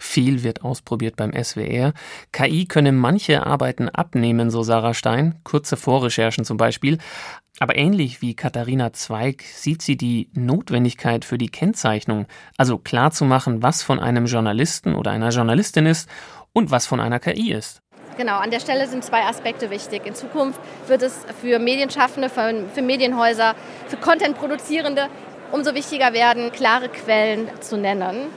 Viel 0.00 0.44
wird 0.44 0.62
ausprobiert 0.62 1.16
beim 1.16 1.32
SWR. 1.32 1.92
KI 2.30 2.66
könne 2.66 2.92
manche 2.92 3.44
Arbeiten 3.44 3.88
abnehmen, 3.88 4.48
so 4.48 4.62
Sarah 4.62 4.94
Stein, 4.94 5.34
kurze 5.42 5.76
Vorrecherchen 5.76 6.44
zum 6.44 6.56
Beispiel. 6.56 6.98
Aber 7.58 7.76
ähnlich 7.76 8.22
wie 8.22 8.36
Katharina 8.36 8.92
Zweig 8.92 9.42
sieht 9.42 9.82
sie 9.82 9.96
die 9.96 10.30
Notwendigkeit 10.34 11.24
für 11.24 11.36
die 11.36 11.48
Kennzeichnung, 11.48 12.26
also 12.56 12.78
klarzumachen, 12.78 13.60
was 13.64 13.82
von 13.82 13.98
einem 13.98 14.26
Journalisten 14.26 14.94
oder 14.94 15.10
einer 15.10 15.30
Journalistin 15.30 15.86
ist 15.86 16.08
und 16.52 16.70
was 16.70 16.86
von 16.86 17.00
einer 17.00 17.18
KI 17.18 17.52
ist. 17.52 17.82
Genau, 18.16 18.38
an 18.38 18.52
der 18.52 18.60
Stelle 18.60 18.86
sind 18.86 19.02
zwei 19.02 19.24
Aspekte 19.24 19.70
wichtig. 19.70 20.06
In 20.06 20.14
Zukunft 20.14 20.60
wird 20.86 21.02
es 21.02 21.26
für 21.40 21.58
Medienschaffende, 21.58 22.30
für, 22.30 22.68
für 22.72 22.82
Medienhäuser, 22.82 23.56
für 23.88 23.96
Content-Produzierende 23.96 25.08
umso 25.50 25.74
wichtiger 25.74 26.12
werden, 26.12 26.52
klare 26.52 26.88
Quellen 26.88 27.48
zu 27.60 27.76
nennen 27.76 28.28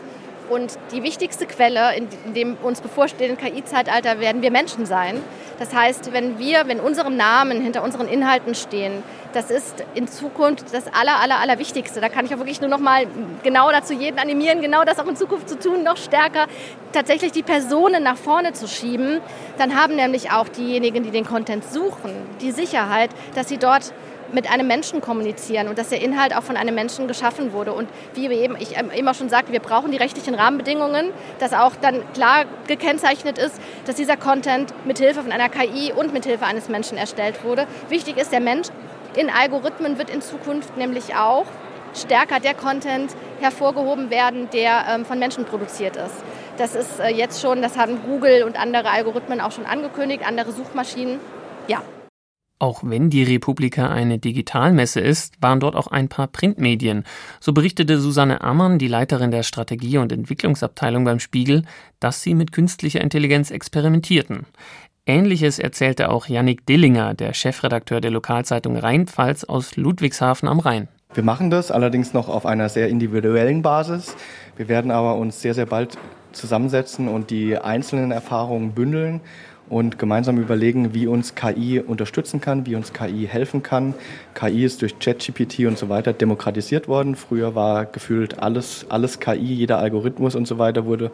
Und 0.51 0.77
die 0.91 1.01
wichtigste 1.01 1.45
Quelle 1.45 1.95
in 1.95 2.33
dem 2.33 2.57
uns 2.57 2.81
bevorstehenden 2.81 3.37
KI-Zeitalter 3.37 4.19
werden 4.19 4.41
wir 4.41 4.51
Menschen 4.51 4.85
sein. 4.85 5.23
Das 5.59 5.73
heißt, 5.73 6.11
wenn 6.11 6.39
wir, 6.39 6.67
wenn 6.67 6.81
unserem 6.81 7.15
Namen 7.15 7.61
hinter 7.61 7.81
unseren 7.83 8.09
Inhalten 8.09 8.53
stehen, 8.53 9.01
das 9.31 9.49
ist 9.49 9.85
in 9.95 10.09
Zukunft 10.09 10.73
das 10.73 10.87
aller, 10.87 11.21
aller, 11.21 11.39
aller 11.39 11.57
Wichtigste. 11.57 12.01
Da 12.01 12.09
kann 12.09 12.25
ich 12.25 12.33
auch 12.33 12.39
wirklich 12.39 12.59
nur 12.59 12.69
noch 12.69 12.79
mal 12.79 13.07
genau 13.43 13.71
dazu 13.71 13.93
jeden 13.93 14.19
animieren, 14.19 14.59
genau 14.59 14.83
das 14.83 14.99
auch 14.99 15.07
in 15.07 15.15
Zukunft 15.15 15.47
zu 15.47 15.57
tun, 15.57 15.83
noch 15.83 15.95
stärker 15.95 16.47
tatsächlich 16.91 17.31
die 17.31 17.43
Personen 17.43 18.03
nach 18.03 18.17
vorne 18.17 18.51
zu 18.51 18.67
schieben. 18.67 19.21
Dann 19.57 19.81
haben 19.81 19.95
nämlich 19.95 20.31
auch 20.31 20.49
diejenigen, 20.49 21.03
die 21.03 21.11
den 21.11 21.25
Content 21.25 21.63
suchen, 21.63 22.11
die 22.41 22.51
Sicherheit, 22.51 23.11
dass 23.35 23.47
sie 23.47 23.57
dort 23.57 23.93
mit 24.33 24.51
einem 24.51 24.67
Menschen 24.67 25.01
kommunizieren 25.01 25.67
und 25.67 25.77
dass 25.77 25.89
der 25.89 26.01
Inhalt 26.01 26.35
auch 26.35 26.43
von 26.43 26.57
einem 26.57 26.75
Menschen 26.75 27.07
geschaffen 27.07 27.53
wurde. 27.53 27.73
Und 27.73 27.89
wie 28.13 28.27
eben 28.27 28.55
ich 28.55 28.75
immer 28.77 29.13
schon 29.13 29.29
sagte, 29.29 29.51
wir 29.51 29.59
brauchen 29.59 29.91
die 29.91 29.97
rechtlichen 29.97 30.35
Rahmenbedingungen, 30.35 31.11
dass 31.39 31.53
auch 31.53 31.75
dann 31.81 32.01
klar 32.13 32.45
gekennzeichnet 32.67 33.37
ist, 33.37 33.59
dass 33.85 33.95
dieser 33.95 34.17
Content 34.17 34.73
mithilfe 34.85 35.21
von 35.21 35.31
einer 35.31 35.49
KI 35.49 35.91
und 35.93 36.13
mithilfe 36.13 36.45
eines 36.45 36.69
Menschen 36.69 36.97
erstellt 36.97 37.43
wurde. 37.43 37.67
Wichtig 37.89 38.17
ist 38.17 38.31
der 38.31 38.39
Mensch. 38.39 38.67
In 39.15 39.29
Algorithmen 39.29 39.97
wird 39.97 40.09
in 40.09 40.21
Zukunft 40.21 40.77
nämlich 40.77 41.15
auch 41.15 41.45
stärker 41.93 42.39
der 42.39 42.53
Content 42.53 43.11
hervorgehoben 43.41 44.09
werden, 44.09 44.49
der 44.53 44.85
ähm, 44.89 45.05
von 45.05 45.19
Menschen 45.19 45.45
produziert 45.45 45.97
ist. 45.97 46.15
Das 46.57 46.75
ist 46.75 46.99
äh, 46.99 47.09
jetzt 47.09 47.41
schon, 47.41 47.61
das 47.61 47.77
haben 47.77 48.01
Google 48.03 48.43
und 48.43 48.59
andere 48.59 48.89
Algorithmen 48.89 49.41
auch 49.41 49.51
schon 49.51 49.65
angekündigt, 49.65 50.25
andere 50.25 50.51
Suchmaschinen. 50.51 51.19
Ja, 51.67 51.81
auch 52.61 52.81
wenn 52.83 53.09
die 53.09 53.23
Republika 53.23 53.89
eine 53.89 54.19
Digitalmesse 54.19 54.99
ist, 54.99 55.41
waren 55.41 55.59
dort 55.59 55.75
auch 55.75 55.87
ein 55.87 56.09
paar 56.09 56.27
Printmedien. 56.27 57.05
So 57.39 57.53
berichtete 57.53 57.99
Susanne 57.99 58.41
Ammann, 58.41 58.77
die 58.77 58.87
Leiterin 58.87 59.31
der 59.31 59.43
Strategie- 59.43 59.97
und 59.97 60.11
Entwicklungsabteilung 60.11 61.03
beim 61.03 61.19
Spiegel, 61.19 61.63
dass 61.99 62.21
sie 62.21 62.35
mit 62.35 62.51
künstlicher 62.51 63.01
Intelligenz 63.01 63.49
experimentierten. 63.49 64.45
Ähnliches 65.07 65.57
erzählte 65.57 66.09
auch 66.09 66.27
Yannick 66.27 66.65
Dillinger, 66.67 67.15
der 67.15 67.33
Chefredakteur 67.33 67.99
der 67.99 68.11
Lokalzeitung 68.11 68.77
Rheinpfalz 68.77 69.43
aus 69.43 69.75
Ludwigshafen 69.75 70.47
am 70.47 70.59
Rhein. 70.59 70.87
Wir 71.15 71.23
machen 71.23 71.49
das 71.49 71.71
allerdings 71.71 72.13
noch 72.13 72.29
auf 72.29 72.45
einer 72.45 72.69
sehr 72.69 72.89
individuellen 72.89 73.63
Basis. 73.63 74.15
Wir 74.55 74.69
werden 74.69 74.91
aber 74.91 75.15
uns 75.15 75.41
sehr, 75.41 75.55
sehr 75.55 75.65
bald 75.65 75.97
zusammensetzen 76.31 77.07
und 77.07 77.31
die 77.31 77.57
einzelnen 77.57 78.11
Erfahrungen 78.11 78.73
bündeln 78.73 79.19
und 79.71 79.97
gemeinsam 79.97 80.37
überlegen, 80.37 80.93
wie 80.93 81.07
uns 81.07 81.33
KI 81.33 81.79
unterstützen 81.79 82.41
kann, 82.41 82.65
wie 82.65 82.75
uns 82.75 82.91
KI 82.91 83.25
helfen 83.25 83.63
kann. 83.63 83.93
KI 84.33 84.65
ist 84.65 84.81
durch 84.81 84.99
ChatGPT 84.99 85.59
und 85.59 85.77
so 85.77 85.87
weiter 85.87 86.11
demokratisiert 86.11 86.89
worden. 86.89 87.15
Früher 87.15 87.55
war 87.55 87.85
gefühlt 87.85 88.39
alles, 88.39 88.85
alles 88.89 89.21
KI, 89.21 89.37
jeder 89.37 89.79
Algorithmus 89.79 90.35
und 90.35 90.45
so 90.45 90.57
weiter 90.57 90.85
wurde 90.85 91.09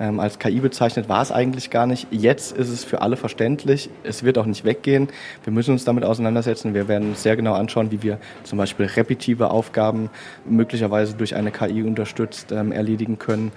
ähm, 0.00 0.20
als 0.20 0.38
KI 0.38 0.60
bezeichnet, 0.60 1.10
war 1.10 1.20
es 1.20 1.30
eigentlich 1.30 1.68
gar 1.68 1.86
nicht. 1.86 2.06
Jetzt 2.10 2.56
ist 2.56 2.70
es 2.70 2.82
für 2.82 3.02
alle 3.02 3.18
verständlich. 3.18 3.90
Es 4.04 4.22
wird 4.22 4.38
auch 4.38 4.46
nicht 4.46 4.64
weggehen. 4.64 5.08
Wir 5.44 5.52
müssen 5.52 5.72
uns 5.72 5.84
damit 5.84 6.04
auseinandersetzen. 6.04 6.72
Wir 6.72 6.88
werden 6.88 7.10
uns 7.10 7.22
sehr 7.22 7.36
genau 7.36 7.52
anschauen, 7.52 7.90
wie 7.90 8.02
wir 8.02 8.18
zum 8.42 8.56
Beispiel 8.56 8.86
repetitive 8.86 9.50
Aufgaben 9.50 10.08
möglicherweise 10.48 11.12
durch 11.12 11.34
eine 11.34 11.50
KI 11.50 11.82
unterstützt 11.82 12.52
ähm, 12.52 12.72
erledigen 12.72 13.18
können 13.18 13.52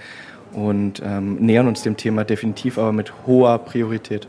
und 0.52 1.02
ähm, 1.06 1.36
nähern 1.36 1.70
uns 1.70 1.84
dem 1.84 1.96
Thema 1.96 2.26
definitiv, 2.26 2.78
aber 2.78 2.92
mit 2.92 3.14
hoher 3.26 3.58
Priorität. 3.58 4.28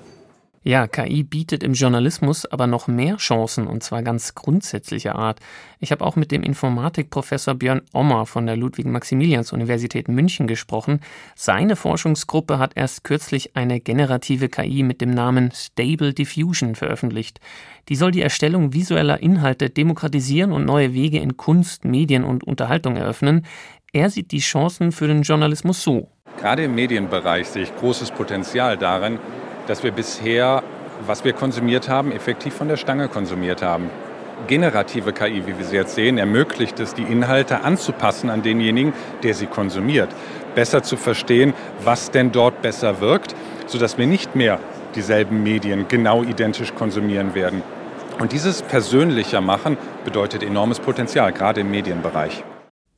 Ja, 0.64 0.86
KI 0.86 1.24
bietet 1.24 1.64
im 1.64 1.72
Journalismus 1.72 2.46
aber 2.46 2.68
noch 2.68 2.86
mehr 2.86 3.16
Chancen 3.16 3.66
und 3.66 3.82
zwar 3.82 4.04
ganz 4.04 4.36
grundsätzlicher 4.36 5.16
Art. 5.16 5.40
Ich 5.80 5.90
habe 5.90 6.04
auch 6.04 6.14
mit 6.14 6.30
dem 6.30 6.44
Informatikprofessor 6.44 7.54
Björn 7.54 7.82
Ommer 7.92 8.26
von 8.26 8.46
der 8.46 8.56
Ludwig-Maximilians-Universität 8.56 10.06
München 10.06 10.46
gesprochen. 10.46 11.00
Seine 11.34 11.74
Forschungsgruppe 11.74 12.60
hat 12.60 12.76
erst 12.76 13.02
kürzlich 13.02 13.56
eine 13.56 13.80
generative 13.80 14.48
KI 14.48 14.84
mit 14.84 15.00
dem 15.00 15.10
Namen 15.10 15.50
Stable 15.52 16.14
Diffusion 16.14 16.76
veröffentlicht. 16.76 17.40
Die 17.88 17.96
soll 17.96 18.12
die 18.12 18.22
Erstellung 18.22 18.72
visueller 18.72 19.20
Inhalte 19.20 19.68
demokratisieren 19.68 20.52
und 20.52 20.64
neue 20.64 20.94
Wege 20.94 21.18
in 21.18 21.36
Kunst, 21.36 21.84
Medien 21.84 22.22
und 22.22 22.44
Unterhaltung 22.44 22.94
eröffnen. 22.94 23.46
Er 23.92 24.10
sieht 24.10 24.30
die 24.30 24.38
Chancen 24.38 24.92
für 24.92 25.08
den 25.08 25.22
Journalismus 25.22 25.82
so. 25.82 26.08
Gerade 26.38 26.64
im 26.64 26.76
Medienbereich 26.76 27.48
sehe 27.48 27.64
ich 27.64 27.76
großes 27.76 28.12
Potenzial 28.12 28.78
darin, 28.78 29.18
dass 29.66 29.82
wir 29.82 29.92
bisher, 29.92 30.62
was 31.06 31.24
wir 31.24 31.32
konsumiert 31.32 31.88
haben, 31.88 32.12
effektiv 32.12 32.54
von 32.54 32.68
der 32.68 32.76
Stange 32.76 33.08
konsumiert 33.08 33.62
haben. 33.62 33.90
Generative 34.46 35.12
KI, 35.12 35.46
wie 35.46 35.56
wir 35.58 35.64
sie 35.64 35.76
jetzt 35.76 35.94
sehen, 35.94 36.18
ermöglicht 36.18 36.80
es, 36.80 36.94
die 36.94 37.02
Inhalte 37.02 37.62
anzupassen 37.62 38.28
an 38.30 38.42
denjenigen, 38.42 38.92
der 39.22 39.34
sie 39.34 39.46
konsumiert. 39.46 40.10
Besser 40.54 40.82
zu 40.82 40.96
verstehen, 40.96 41.54
was 41.84 42.10
denn 42.10 42.32
dort 42.32 42.60
besser 42.60 43.00
wirkt, 43.00 43.34
sodass 43.66 43.98
wir 43.98 44.06
nicht 44.06 44.34
mehr 44.34 44.58
dieselben 44.94 45.42
Medien 45.42 45.86
genau 45.88 46.22
identisch 46.22 46.74
konsumieren 46.74 47.34
werden. 47.34 47.62
Und 48.18 48.32
dieses 48.32 48.62
persönlicher 48.62 49.40
Machen 49.40 49.78
bedeutet 50.04 50.42
enormes 50.42 50.80
Potenzial, 50.80 51.32
gerade 51.32 51.60
im 51.60 51.70
Medienbereich. 51.70 52.44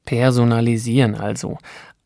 Personalisieren 0.05 1.15
also. 1.15 1.59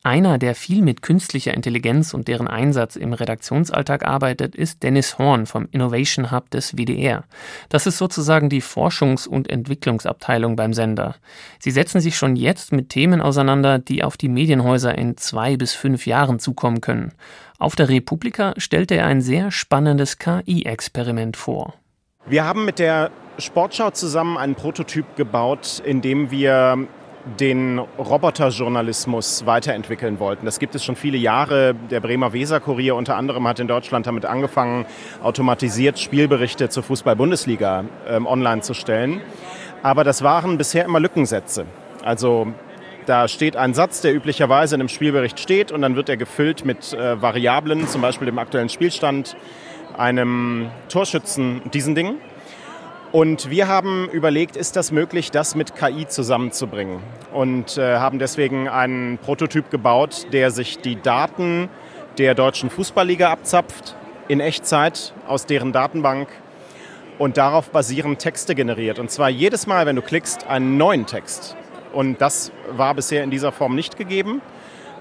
Einer, 0.09 0.38
der 0.38 0.55
viel 0.55 0.81
mit 0.81 1.03
künstlicher 1.03 1.53
Intelligenz 1.53 2.15
und 2.15 2.29
deren 2.29 2.49
Einsatz 2.49 2.97
im 2.97 3.12
Redaktionsalltag 3.12 4.07
arbeitet, 4.07 4.57
ist 4.57 4.83
Dennis 4.83 5.19
Horn 5.19 5.45
vom 5.45 5.69
Innovation 5.71 6.33
Hub 6.33 6.49
des 6.49 6.79
WDR. 6.79 7.25
Das 7.69 7.87
ist 7.87 7.99
sozusagen 7.99 8.49
die 8.49 8.62
Forschungs- 8.62 9.29
und 9.29 9.50
Entwicklungsabteilung 9.50 10.57
beim 10.57 10.73
Sender. 10.73 11.17
Sie 11.59 11.71
setzen 11.71 12.00
sich 12.00 12.17
schon 12.17 12.37
jetzt 12.37 12.73
mit 12.73 12.88
Themen 12.88 13.21
auseinander, 13.21 13.79
die 13.79 14.03
auf 14.03 14.17
die 14.17 14.31
Medienhäuser 14.31 14.97
in 14.97 15.19
zwei 15.19 15.59
bis 15.59 15.75
fünf 15.75 16.07
Jahren 16.07 16.38
zukommen 16.38 16.81
können. 16.81 17.12
Auf 17.59 17.77
der 17.77 17.91
Republika 17.91 18.55
stellte 18.57 18.95
er 18.95 19.05
ein 19.05 19.21
sehr 19.21 19.50
spannendes 19.50 20.17
KI-Experiment 20.17 21.37
vor. 21.37 21.75
Wir 22.25 22.47
haben 22.47 22.65
mit 22.65 22.79
der 22.79 23.11
Sportschau 23.37 23.91
zusammen 23.91 24.38
einen 24.38 24.55
Prototyp 24.55 25.17
gebaut, 25.17 25.83
in 25.85 26.00
dem 26.00 26.31
wir 26.31 26.88
den 27.39 27.79
Roboterjournalismus 27.79 29.47
weiterentwickeln 29.47 30.19
wollten. 30.19 30.47
Das 30.47 30.59
gibt 30.59 30.75
es 30.75 30.85
schon 30.85 30.97
viele 30.97 31.19
Jahre. 31.19 31.75
Der 31.91 32.01
Bremer 32.01 32.33
Weser-Kurier 32.33 32.97
unter 32.97 33.17
anderem 33.17 33.47
hat 33.47 33.61
in 33.61 33.69
Deutschland 33.69 34.07
damit 34.07 34.25
angefangen, 34.25 34.87
automatisiert 35.23 35.99
Spielberichte 35.99 36.69
zur 36.69 36.83
Fußball-Bundesliga 36.83 37.85
ähm, 38.09 38.27
online 38.27 38.63
zu 38.63 38.75
stellen. 38.75 39.21
Aber 39.83 40.05
das 40.05 40.23
waren 40.23 40.59
bisher 40.59 40.85
immer 40.85 41.01
Lückensätze. 41.01 41.67
Also 42.05 42.49
da 43.07 43.29
steht 43.29 43.57
ein 43.57 43.75
Satz, 43.75 44.01
der 44.01 44.15
üblicherweise 44.15 44.75
in 44.75 44.81
einem 44.81 44.89
Spielbericht 44.89 45.41
steht 45.41 45.73
und 45.73 45.83
dann 45.83 45.97
wird 45.97 46.09
er 46.09 46.17
gefüllt 46.17 46.65
mit 46.65 46.93
äh, 46.93 47.21
Variablen, 47.21 47.87
zum 47.89 48.03
Beispiel 48.03 48.27
dem 48.27 48.39
aktuellen 48.39 48.69
Spielstand, 48.69 49.37
einem 49.97 50.71
Torschützen, 50.89 51.63
diesen 51.73 51.95
Dingen. 51.95 52.17
Und 53.11 53.49
wir 53.49 53.69
haben 53.69 54.11
überlegt, 54.11 54.55
ist 54.55 54.77
das 54.77 54.93
möglich, 54.93 55.31
das 55.31 55.55
mit 55.55 55.75
KI 55.75 56.07
zusammenzubringen? 56.07 57.03
Und 57.33 57.79
äh, 57.79 57.97
haben 57.97 58.19
deswegen 58.19 58.69
einen 58.69 59.17
Prototyp 59.17 59.71
gebaut, 59.71 60.27
der 60.33 60.50
sich 60.50 60.79
die 60.79 61.00
Daten 61.00 61.71
der 62.19 62.35
deutschen 62.35 62.69
Fußballliga 62.69 63.31
abzapft 63.31 63.97
in 64.29 64.41
Echtzeit 64.41 65.15
aus 65.27 65.47
deren 65.47 65.73
Datenbank 65.73 66.29
und 67.19 67.38
darauf 67.38 67.71
basierend 67.71 68.19
Texte 68.19 68.55
generiert. 68.55 68.99
Und 68.99 69.11
zwar 69.11 69.31
jedes 69.31 69.67
Mal, 69.67 69.87
wenn 69.87 69.97
du 69.97 70.03
klickst, 70.03 70.47
einen 70.47 70.77
neuen 70.77 71.07
Text. 71.07 71.57
Und 71.95 72.21
das 72.21 72.53
war 72.71 72.95
bisher 72.95 73.25
in 73.25 73.31
dieser 73.31 73.53
Form 73.53 73.75
nicht 73.75 73.97
gegeben. 73.97 74.43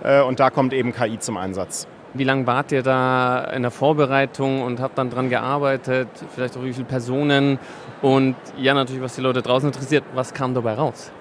Äh, 0.02 0.22
und 0.22 0.40
da 0.40 0.50
kommt 0.50 0.72
eben 0.72 0.94
KI 0.94 1.20
zum 1.20 1.36
Einsatz. 1.36 1.88
Wie 2.14 2.24
lange 2.24 2.48
wart 2.48 2.72
ihr 2.72 2.84
da 2.84 3.44
in 3.44 3.62
der 3.62 3.72
Vorbereitung 3.72 4.62
und 4.62 4.80
habt 4.80 4.98
dann 4.98 5.10
dran 5.10 5.30
gearbeitet? 5.30 6.08
Vielleicht 6.34 6.58
auch 6.58 6.64
wie 6.64 6.74
viele 6.74 6.86
Personen? 6.86 7.60
Und 8.02 8.36
ja, 8.58 8.74
natürlich, 8.74 9.02
was 9.02 9.16
die 9.16 9.22
Leute 9.22 9.42
draußen 9.42 9.70
interessiert, 9.70 10.04
was 10.14 10.34
kam 10.34 10.54
dabei 10.54 10.74
raus? 10.74 11.12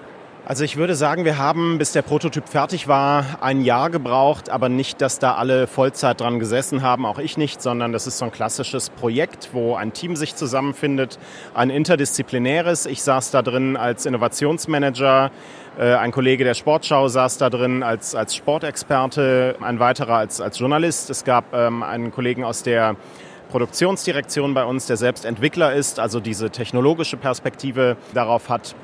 Also 0.49 0.63
ich 0.63 0.77
würde 0.77 0.95
sagen, 0.95 1.25
wir 1.25 1.37
haben, 1.37 1.77
bis 1.77 1.91
der 1.91 2.03
Prototyp 2.03 2.47
fertig 2.47 2.87
war, 2.87 3.25
ein 3.41 3.59
Jahr 3.59 3.89
gebraucht, 3.89 4.49
aber 4.49 4.69
nicht, 4.69 5.01
dass 5.01 5.19
da 5.19 5.35
alle 5.35 5.67
Vollzeit 5.67 6.21
dran 6.21 6.39
gesessen 6.39 6.81
haben, 6.81 7.05
auch 7.05 7.19
ich 7.19 7.35
nicht, 7.35 7.61
sondern 7.61 7.91
das 7.91 8.07
ist 8.07 8.17
so 8.17 8.23
ein 8.23 8.31
klassisches 8.31 8.89
Projekt, 8.89 9.49
wo 9.51 9.75
ein 9.75 9.91
Team 9.91 10.15
sich 10.15 10.35
zusammenfindet, 10.35 11.19
ein 11.53 11.69
interdisziplinäres. 11.69 12.85
Ich 12.85 13.03
saß 13.03 13.31
da 13.31 13.41
drin 13.41 13.75
als 13.75 14.05
Innovationsmanager, 14.05 15.31
ein 15.83 16.11
Kollege 16.11 16.43
der 16.43 16.55
Sportschau 16.55 17.07
saß 17.07 17.37
da 17.37 17.51
drin 17.51 17.83
als, 17.83 18.15
als 18.15 18.35
Sportexperte, 18.35 19.55
ein 19.61 19.79
weiterer 19.79 20.15
als, 20.15 20.41
als 20.41 20.57
Journalist. 20.57 21.09
Es 21.11 21.23
gab 21.23 21.53
ähm, 21.53 21.83
einen 21.83 22.11
Kollegen 22.11 22.43
aus 22.43 22.63
der 22.63 22.95
Produktionsdirektion 23.49 24.53
bei 24.53 24.65
uns, 24.65 24.87
der 24.87 24.97
selbst 24.97 25.23
Entwickler 25.23 25.73
ist, 25.73 25.99
also 25.99 26.19
diese 26.19 26.49
technologische 26.49 27.15
Perspektive 27.15 27.95
darauf 28.13 28.49
hat. 28.49 28.75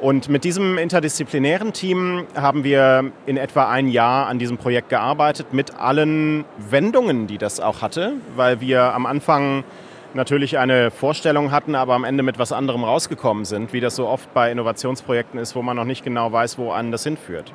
Und 0.00 0.28
mit 0.28 0.44
diesem 0.44 0.78
interdisziplinären 0.78 1.72
Team 1.72 2.26
haben 2.34 2.64
wir 2.64 3.12
in 3.26 3.36
etwa 3.36 3.70
ein 3.70 3.86
Jahr 3.86 4.26
an 4.26 4.38
diesem 4.38 4.56
Projekt 4.56 4.88
gearbeitet, 4.88 5.52
mit 5.52 5.78
allen 5.78 6.44
Wendungen, 6.70 7.26
die 7.26 7.38
das 7.38 7.60
auch 7.60 7.82
hatte, 7.82 8.14
weil 8.34 8.60
wir 8.60 8.94
am 8.94 9.06
Anfang 9.06 9.62
natürlich 10.14 10.58
eine 10.58 10.90
Vorstellung 10.90 11.50
hatten, 11.50 11.74
aber 11.74 11.94
am 11.94 12.04
Ende 12.04 12.22
mit 12.22 12.38
was 12.38 12.52
anderem 12.52 12.84
rausgekommen 12.84 13.44
sind, 13.44 13.72
wie 13.72 13.80
das 13.80 13.96
so 13.96 14.06
oft 14.06 14.32
bei 14.34 14.50
Innovationsprojekten 14.50 15.38
ist, 15.38 15.54
wo 15.54 15.62
man 15.62 15.76
noch 15.76 15.84
nicht 15.84 16.04
genau 16.04 16.32
weiß, 16.32 16.58
wo 16.58 16.72
einen 16.72 16.92
das 16.92 17.04
hinführt. 17.04 17.52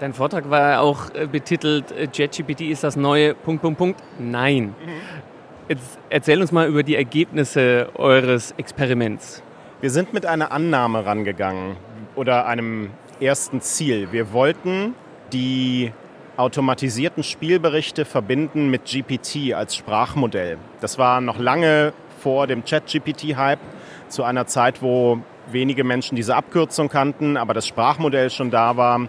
Dein 0.00 0.12
Vortrag 0.12 0.50
war 0.50 0.80
auch 0.80 1.14
äh, 1.14 1.26
betitelt, 1.26 1.92
äh, 1.92 2.08
JetGPT 2.12 2.62
ist 2.62 2.84
das 2.84 2.96
neue 2.96 3.34
Punkt, 3.34 3.62
Punkt, 3.62 3.78
Punkt. 3.78 4.02
Nein. 4.18 4.74
Mhm. 4.84 5.24
Jetzt 5.68 5.98
erzähl 6.10 6.40
uns 6.40 6.52
mal 6.52 6.68
über 6.68 6.82
die 6.82 6.96
Ergebnisse 6.96 7.88
eures 7.94 8.52
Experiments. 8.58 9.42
Wir 9.80 9.90
sind 9.90 10.12
mit 10.12 10.26
einer 10.26 10.52
Annahme 10.52 11.06
rangegangen 11.06 11.76
oder 12.16 12.46
einem 12.46 12.90
ersten 13.20 13.60
Ziel. 13.60 14.08
Wir 14.12 14.32
wollten 14.32 14.94
die 15.32 15.92
automatisierten 16.36 17.22
Spielberichte 17.22 18.04
verbinden 18.04 18.68
mit 18.68 18.86
GPT 18.86 19.54
als 19.54 19.76
Sprachmodell. 19.76 20.58
Das 20.80 20.98
war 20.98 21.20
noch 21.20 21.38
lange 21.38 21.92
vor 22.20 22.46
dem 22.46 22.64
Chat-GPT-Hype, 22.64 23.60
zu 24.08 24.24
einer 24.24 24.46
Zeit, 24.46 24.82
wo 24.82 25.20
wenige 25.50 25.84
Menschen 25.84 26.16
diese 26.16 26.36
Abkürzung 26.36 26.88
kannten, 26.88 27.36
aber 27.36 27.54
das 27.54 27.66
Sprachmodell 27.66 28.30
schon 28.30 28.50
da 28.50 28.76
war. 28.76 29.08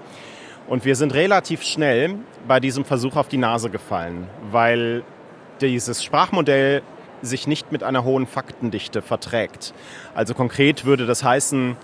Und 0.67 0.83
wir 0.85 0.95
sind 0.95 1.13
relativ 1.13 1.63
schnell 1.63 2.15
bei 2.47 2.59
diesem 2.59 2.85
Versuch 2.85 3.15
auf 3.15 3.27
die 3.27 3.37
Nase 3.37 3.69
gefallen, 3.69 4.27
weil 4.51 5.03
dieses 5.61 6.03
Sprachmodell 6.03 6.81
sich 7.21 7.47
nicht 7.47 7.71
mit 7.71 7.83
einer 7.83 8.03
hohen 8.03 8.27
Faktendichte 8.27 9.01
verträgt. 9.01 9.73
Also 10.13 10.33
konkret 10.33 10.85
würde 10.85 11.05
das 11.05 11.23
heißen, 11.23 11.77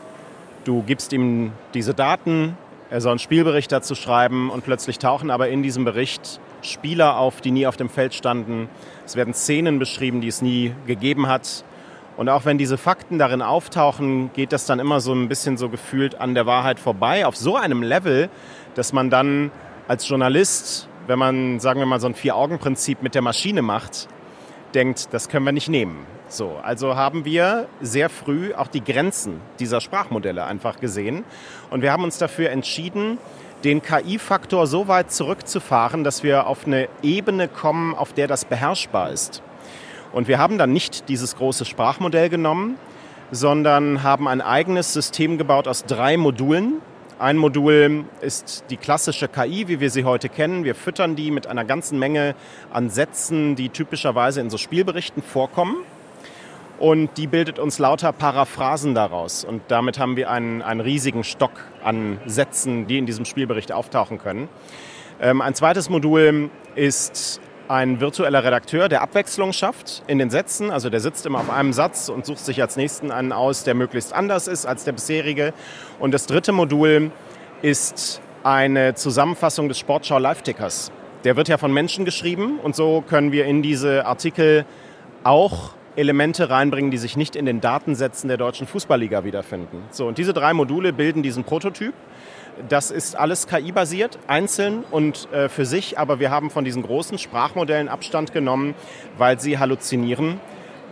du 0.65 0.83
gibst 0.83 1.13
ihm 1.13 1.51
diese 1.73 1.93
Daten, 1.93 2.57
er 2.91 2.99
soll 2.99 3.11
einen 3.11 3.19
Spielbericht 3.19 3.71
dazu 3.71 3.95
schreiben 3.95 4.49
und 4.49 4.65
plötzlich 4.65 4.99
tauchen 4.99 5.31
aber 5.31 5.47
in 5.47 5.63
diesem 5.63 5.85
Bericht 5.85 6.41
Spieler 6.61 7.17
auf, 7.17 7.39
die 7.39 7.51
nie 7.51 7.65
auf 7.65 7.77
dem 7.77 7.87
Feld 7.87 8.13
standen. 8.13 8.67
Es 9.05 9.15
werden 9.15 9.33
Szenen 9.33 9.79
beschrieben, 9.79 10.19
die 10.19 10.27
es 10.27 10.41
nie 10.41 10.75
gegeben 10.85 11.27
hat. 11.27 11.63
Und 12.17 12.27
auch 12.27 12.43
wenn 12.43 12.57
diese 12.57 12.77
Fakten 12.77 13.17
darin 13.17 13.41
auftauchen, 13.41 14.33
geht 14.33 14.51
das 14.51 14.65
dann 14.65 14.79
immer 14.79 14.99
so 14.99 15.13
ein 15.13 15.29
bisschen 15.29 15.55
so 15.55 15.69
gefühlt 15.69 16.19
an 16.19 16.35
der 16.35 16.45
Wahrheit 16.45 16.81
vorbei, 16.81 17.25
auf 17.25 17.37
so 17.37 17.55
einem 17.55 17.81
Level, 17.81 18.29
dass 18.75 18.91
man 18.91 19.09
dann 19.09 19.51
als 19.87 20.09
Journalist, 20.09 20.89
wenn 21.07 21.17
man, 21.17 21.61
sagen 21.61 21.79
wir 21.79 21.85
mal, 21.85 22.01
so 22.01 22.07
ein 22.07 22.13
Vier-Augen-Prinzip 22.13 23.01
mit 23.01 23.15
der 23.15 23.21
Maschine 23.21 23.61
macht, 23.61 24.09
denkt, 24.75 25.13
das 25.13 25.29
können 25.29 25.45
wir 25.45 25.53
nicht 25.53 25.69
nehmen. 25.69 26.05
So, 26.31 26.57
also 26.63 26.95
haben 26.95 27.25
wir 27.25 27.67
sehr 27.81 28.09
früh 28.09 28.53
auch 28.53 28.69
die 28.69 28.81
Grenzen 28.81 29.41
dieser 29.59 29.81
Sprachmodelle 29.81 30.45
einfach 30.45 30.79
gesehen. 30.79 31.25
Und 31.69 31.81
wir 31.81 31.91
haben 31.91 32.05
uns 32.05 32.19
dafür 32.19 32.51
entschieden, 32.51 33.17
den 33.65 33.81
KI-Faktor 33.81 34.65
so 34.65 34.87
weit 34.87 35.11
zurückzufahren, 35.11 36.05
dass 36.05 36.23
wir 36.23 36.47
auf 36.47 36.65
eine 36.65 36.87
Ebene 37.03 37.49
kommen, 37.49 37.93
auf 37.93 38.13
der 38.13 38.27
das 38.27 38.45
beherrschbar 38.45 39.11
ist. 39.11 39.43
Und 40.13 40.29
wir 40.29 40.39
haben 40.39 40.57
dann 40.57 40.71
nicht 40.71 41.09
dieses 41.09 41.35
große 41.35 41.65
Sprachmodell 41.65 42.29
genommen, 42.29 42.77
sondern 43.31 44.01
haben 44.01 44.29
ein 44.29 44.39
eigenes 44.39 44.93
System 44.93 45.37
gebaut 45.37 45.67
aus 45.67 45.83
drei 45.83 46.15
Modulen. 46.15 46.75
Ein 47.19 47.35
Modul 47.35 48.05
ist 48.21 48.63
die 48.69 48.77
klassische 48.77 49.27
KI, 49.27 49.67
wie 49.67 49.81
wir 49.81 49.89
sie 49.89 50.05
heute 50.05 50.29
kennen. 50.29 50.63
Wir 50.63 50.75
füttern 50.75 51.17
die 51.17 51.29
mit 51.29 51.47
einer 51.47 51.65
ganzen 51.65 51.99
Menge 51.99 52.35
an 52.71 52.89
Sätzen, 52.89 53.57
die 53.57 53.67
typischerweise 53.67 54.39
in 54.39 54.49
so 54.49 54.57
Spielberichten 54.57 55.21
vorkommen. 55.21 55.75
Und 56.81 57.15
die 57.19 57.27
bildet 57.27 57.59
uns 57.59 57.77
lauter 57.77 58.11
Paraphrasen 58.11 58.95
daraus. 58.95 59.45
Und 59.45 59.61
damit 59.67 59.99
haben 59.99 60.15
wir 60.15 60.31
einen, 60.31 60.63
einen 60.63 60.81
riesigen 60.81 61.23
Stock 61.23 61.51
an 61.83 62.19
Sätzen, 62.25 62.87
die 62.87 62.97
in 62.97 63.05
diesem 63.05 63.25
Spielbericht 63.25 63.71
auftauchen 63.71 64.17
können. 64.17 64.49
Ähm, 65.21 65.41
ein 65.41 65.53
zweites 65.53 65.91
Modul 65.91 66.49
ist 66.73 67.39
ein 67.67 67.99
virtueller 67.99 68.43
Redakteur, 68.43 68.89
der 68.89 69.03
Abwechslung 69.03 69.53
schafft 69.53 70.01
in 70.07 70.17
den 70.17 70.31
Sätzen. 70.31 70.71
Also 70.71 70.89
der 70.89 71.01
sitzt 71.01 71.27
immer 71.27 71.41
auf 71.41 71.51
einem 71.51 71.71
Satz 71.71 72.09
und 72.09 72.25
sucht 72.25 72.39
sich 72.39 72.59
als 72.63 72.77
nächsten 72.77 73.11
einen 73.11 73.31
aus, 73.31 73.63
der 73.63 73.75
möglichst 73.75 74.11
anders 74.11 74.47
ist 74.47 74.65
als 74.65 74.83
der 74.83 74.93
bisherige. 74.93 75.53
Und 75.99 76.15
das 76.15 76.25
dritte 76.25 76.51
Modul 76.51 77.11
ist 77.61 78.21
eine 78.43 78.95
Zusammenfassung 78.95 79.67
des 79.67 79.77
Sportschau 79.77 80.17
Live-Tickers. 80.17 80.91
Der 81.25 81.35
wird 81.35 81.47
ja 81.47 81.59
von 81.59 81.71
Menschen 81.71 82.05
geschrieben 82.05 82.57
und 82.57 82.75
so 82.75 83.03
können 83.07 83.31
wir 83.31 83.45
in 83.45 83.61
diese 83.61 84.07
Artikel 84.07 84.65
auch 85.23 85.75
Elemente 85.95 86.49
reinbringen, 86.49 86.91
die 86.91 86.97
sich 86.97 87.17
nicht 87.17 87.35
in 87.35 87.45
den 87.45 87.61
Datensätzen 87.61 88.27
der 88.27 88.37
deutschen 88.37 88.67
Fußballliga 88.67 89.23
wiederfinden. 89.23 89.83
So, 89.91 90.07
und 90.07 90.17
diese 90.17 90.33
drei 90.33 90.53
Module 90.53 90.93
bilden 90.93 91.23
diesen 91.23 91.43
Prototyp. 91.43 91.93
Das 92.69 92.91
ist 92.91 93.15
alles 93.15 93.47
KI-basiert, 93.47 94.19
einzeln 94.27 94.83
und 94.91 95.31
äh, 95.31 95.49
für 95.49 95.65
sich, 95.65 95.97
aber 95.97 96.19
wir 96.19 96.31
haben 96.31 96.49
von 96.49 96.65
diesen 96.65 96.83
großen 96.83 97.17
Sprachmodellen 97.17 97.87
Abstand 97.87 98.33
genommen, 98.33 98.75
weil 99.17 99.39
sie 99.39 99.57
halluzinieren 99.57 100.39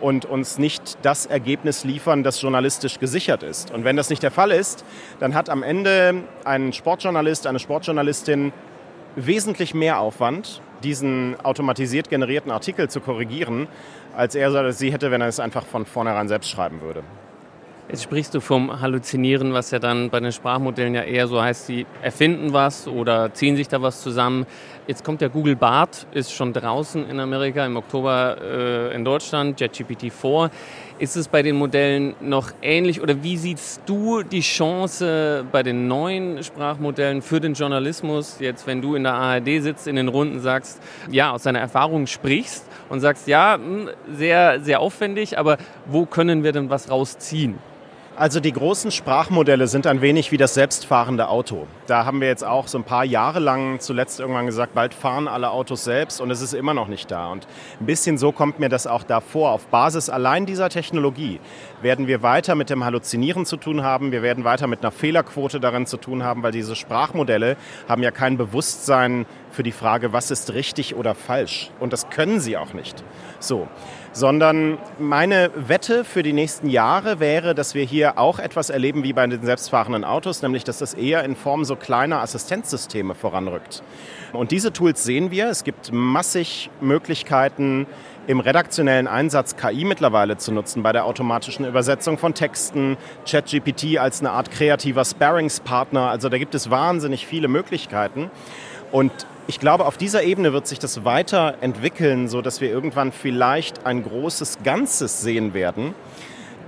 und 0.02 0.26
uns 0.26 0.58
nicht 0.58 0.98
das 1.02 1.26
Ergebnis 1.26 1.84
liefern, 1.84 2.24
das 2.24 2.42
journalistisch 2.42 3.00
gesichert 3.00 3.44
ist. 3.44 3.72
Und 3.72 3.84
wenn 3.84 3.98
das 3.98 4.10
nicht 4.10 4.24
der 4.24 4.32
Fall 4.32 4.52
ist, 4.52 4.86
dann 5.20 5.34
hat 5.34 5.50
am 5.50 5.64
Ende 5.64 6.24
ein 6.46 6.74
Sportjournalist, 6.74 7.48
eine 7.48 7.60
Sportjournalistin 7.60 8.54
wesentlich 9.16 9.74
mehr 9.74 10.00
Aufwand, 10.00 10.62
diesen 10.84 11.36
automatisiert 11.44 12.10
generierten 12.10 12.52
Artikel 12.52 12.90
zu 12.90 13.02
korrigieren, 13.02 13.68
als 14.20 14.36
er 14.36 14.52
oder 14.52 14.74
sie 14.74 14.92
hätte, 14.92 15.12
wenn 15.12 15.22
er 15.22 15.28
es 15.28 15.40
einfach 15.40 15.66
von 15.66 15.86
vornherein 15.86 16.28
selbst 16.28 16.50
schreiben 16.50 16.82
würde. 16.82 17.04
Jetzt 17.88 18.04
sprichst 18.04 18.36
du 18.36 18.42
vom 18.42 18.82
Halluzinieren, 18.82 19.54
was 19.54 19.72
ja 19.72 19.80
dann 19.80 20.10
bei 20.10 20.20
den 20.20 20.34
Sprachmodellen 20.34 20.94
ja 20.94 21.04
eher 21.04 21.28
so 21.28 21.42
heißt, 21.42 21.68
sie 21.68 21.88
erfinden 22.04 22.52
was 22.52 22.88
oder 22.88 23.34
ziehen 23.34 23.56
sich 23.56 23.70
da 23.70 23.82
was 23.82 24.04
zusammen. 24.04 24.46
Jetzt 24.88 25.06
kommt 25.06 25.22
der 25.22 25.30
Google 25.30 25.56
Bart, 25.56 26.06
ist 26.12 26.34
schon 26.34 26.52
draußen 26.52 27.10
in 27.10 27.20
Amerika, 27.20 27.66
im 27.66 27.78
Oktober 27.78 28.38
äh, 28.42 28.94
in 28.94 29.06
Deutschland, 29.06 29.60
JetGPT 29.60 30.12
4. 30.12 30.52
Ist 31.00 31.16
es 31.16 31.30
bei 31.30 31.44
den 31.44 31.56
Modellen 31.56 32.14
noch 32.20 32.52
ähnlich 32.62 33.02
oder 33.02 33.24
wie 33.24 33.38
siehst 33.38 33.84
du 33.86 34.22
die 34.22 34.42
Chance 34.42 35.46
bei 35.50 35.64
den 35.64 35.88
neuen 35.88 36.44
Sprachmodellen 36.44 37.22
für 37.22 37.40
den 37.40 37.54
Journalismus, 37.54 38.36
jetzt 38.42 38.68
wenn 38.68 38.82
du 38.82 38.96
in 38.96 39.04
der 39.04 39.14
ARD 39.14 39.62
sitzt, 39.62 39.88
in 39.88 39.96
den 39.96 40.10
Runden 40.10 40.42
sagst, 40.42 40.82
ja, 41.10 41.32
aus 41.32 41.44
deiner 41.44 41.60
Erfahrung 41.60 42.06
sprichst 42.06 42.66
und 42.90 43.00
sagst, 43.00 43.30
ja, 43.30 43.56
hm, 43.56 43.90
sehr, 44.14 44.60
sehr 44.60 44.82
aufwendig, 44.82 45.38
aber 45.40 45.58
wo 45.86 46.06
können 46.06 46.44
wir 46.44 46.52
denn 46.52 46.70
was 46.70 46.92
rausziehen? 46.92 47.58
Also 48.20 48.42
die 48.42 48.52
großen 48.52 48.92
Sprachmodelle 48.92 49.68
sind 49.68 49.88
ein 49.88 50.02
wenig 50.02 50.34
wie 50.34 50.36
das 50.36 50.54
selbstfahrende 50.54 51.30
Auto. 51.30 51.68
Da 51.88 52.04
haben 52.04 52.20
wir 52.20 52.28
jetzt 52.28 52.44
auch 52.44 52.68
so 52.68 52.78
ein 52.78 52.84
paar 52.84 53.06
Jahre 53.06 53.40
lang 53.40 53.80
zuletzt 53.80 54.20
irgendwann 54.20 54.46
gesagt, 54.46 54.74
bald 54.74 54.94
fahren 54.94 55.30
alle 55.30 55.52
Autos 55.52 55.86
selbst 55.86 56.20
und 56.20 56.30
es 56.30 56.42
ist 56.42 56.54
immer 56.54 56.74
noch 56.74 56.90
nicht 56.90 57.10
da. 57.12 57.32
Und 57.32 57.48
ein 57.80 57.86
bisschen 57.86 58.18
so 58.18 58.34
kommt 58.34 58.60
mir 58.60 58.68
das 58.68 58.88
auch 58.88 59.04
da 59.04 59.22
vor. 59.22 59.52
Auf 59.52 59.68
Basis 59.68 60.10
allein 60.10 60.46
dieser 60.46 60.68
Technologie 60.68 61.40
werden 61.82 62.08
wir 62.08 62.22
weiter 62.22 62.56
mit 62.56 62.70
dem 62.70 62.84
Halluzinieren 62.84 63.46
zu 63.46 63.56
tun 63.56 63.84
haben. 63.84 64.12
Wir 64.12 64.22
werden 64.22 64.44
weiter 64.44 64.68
mit 64.68 64.82
einer 64.82 64.92
Fehlerquote 64.92 65.62
darin 65.62 65.86
zu 65.86 65.96
tun 65.96 66.22
haben, 66.22 66.44
weil 66.44 66.52
diese 66.52 66.76
Sprachmodelle 66.76 67.56
haben 67.88 68.04
ja 68.04 68.12
kein 68.12 68.36
Bewusstsein 68.36 69.28
für 69.50 69.64
die 69.64 69.72
Frage, 69.72 70.12
was 70.12 70.30
ist 70.30 70.54
richtig 70.54 70.94
oder 70.94 71.16
falsch. 71.16 71.72
Und 71.80 71.94
das 71.94 72.10
können 72.10 72.42
sie 72.42 72.58
auch 72.58 72.74
nicht. 72.74 73.02
So 73.40 73.70
sondern 74.20 74.78
meine 75.00 75.50
Wette 75.56 76.04
für 76.04 76.24
die 76.24 76.34
nächsten 76.34 76.70
Jahre 76.70 77.22
wäre, 77.22 77.56
dass 77.56 77.74
wir 77.74 77.86
hier 77.86 78.18
auch 78.18 78.38
etwas 78.38 78.70
erleben 78.70 79.04
wie 79.04 79.14
bei 79.14 79.26
den 79.26 79.42
selbstfahrenden 79.42 80.04
Autos, 80.04 80.42
nämlich 80.42 80.66
dass 80.66 80.80
das 80.80 80.94
eher 80.94 81.24
in 81.24 81.38
Form 81.38 81.64
so 81.64 81.78
kleiner 81.78 82.20
Assistenzsysteme 82.20 83.16
voranrückt. 83.16 83.82
Und 84.34 84.52
diese 84.52 84.74
Tools 84.74 85.06
sehen 85.06 85.32
wir. 85.32 85.48
Es 85.48 85.64
gibt 85.64 85.94
massig 85.94 86.70
Möglichkeiten, 86.82 87.88
im 88.28 88.42
redaktionellen 88.42 89.08
Einsatz 89.08 89.56
KI 89.56 89.86
mittlerweile 89.86 90.38
zu 90.38 90.52
nutzen, 90.52 90.84
bei 90.84 90.92
der 90.92 91.06
automatischen 91.06 91.66
Übersetzung 91.66 92.18
von 92.18 92.34
Texten, 92.34 92.98
ChatGPT 93.26 93.98
als 93.98 94.20
eine 94.20 94.32
Art 94.32 94.52
kreativer 94.52 95.06
Sparringspartner. 95.06 96.10
Also 96.10 96.28
da 96.28 96.38
gibt 96.38 96.54
es 96.54 96.70
wahnsinnig 96.70 97.26
viele 97.26 97.48
Möglichkeiten. 97.48 98.30
Und 98.92 99.12
ich 99.50 99.60
glaube, 99.60 99.88
auf 99.88 99.98
dieser 99.98 100.22
Ebene 100.22 100.54
wird 100.54 100.68
sich 100.68 100.78
das 100.78 101.06
weiterentwickeln, 101.06 102.28
sodass 102.28 102.62
wir 102.62 102.70
irgendwann 102.70 103.12
vielleicht 103.12 103.84
ein 103.84 104.04
großes 104.04 104.60
Ganzes 104.64 105.24
sehen 105.24 105.56
werden, 105.56 105.96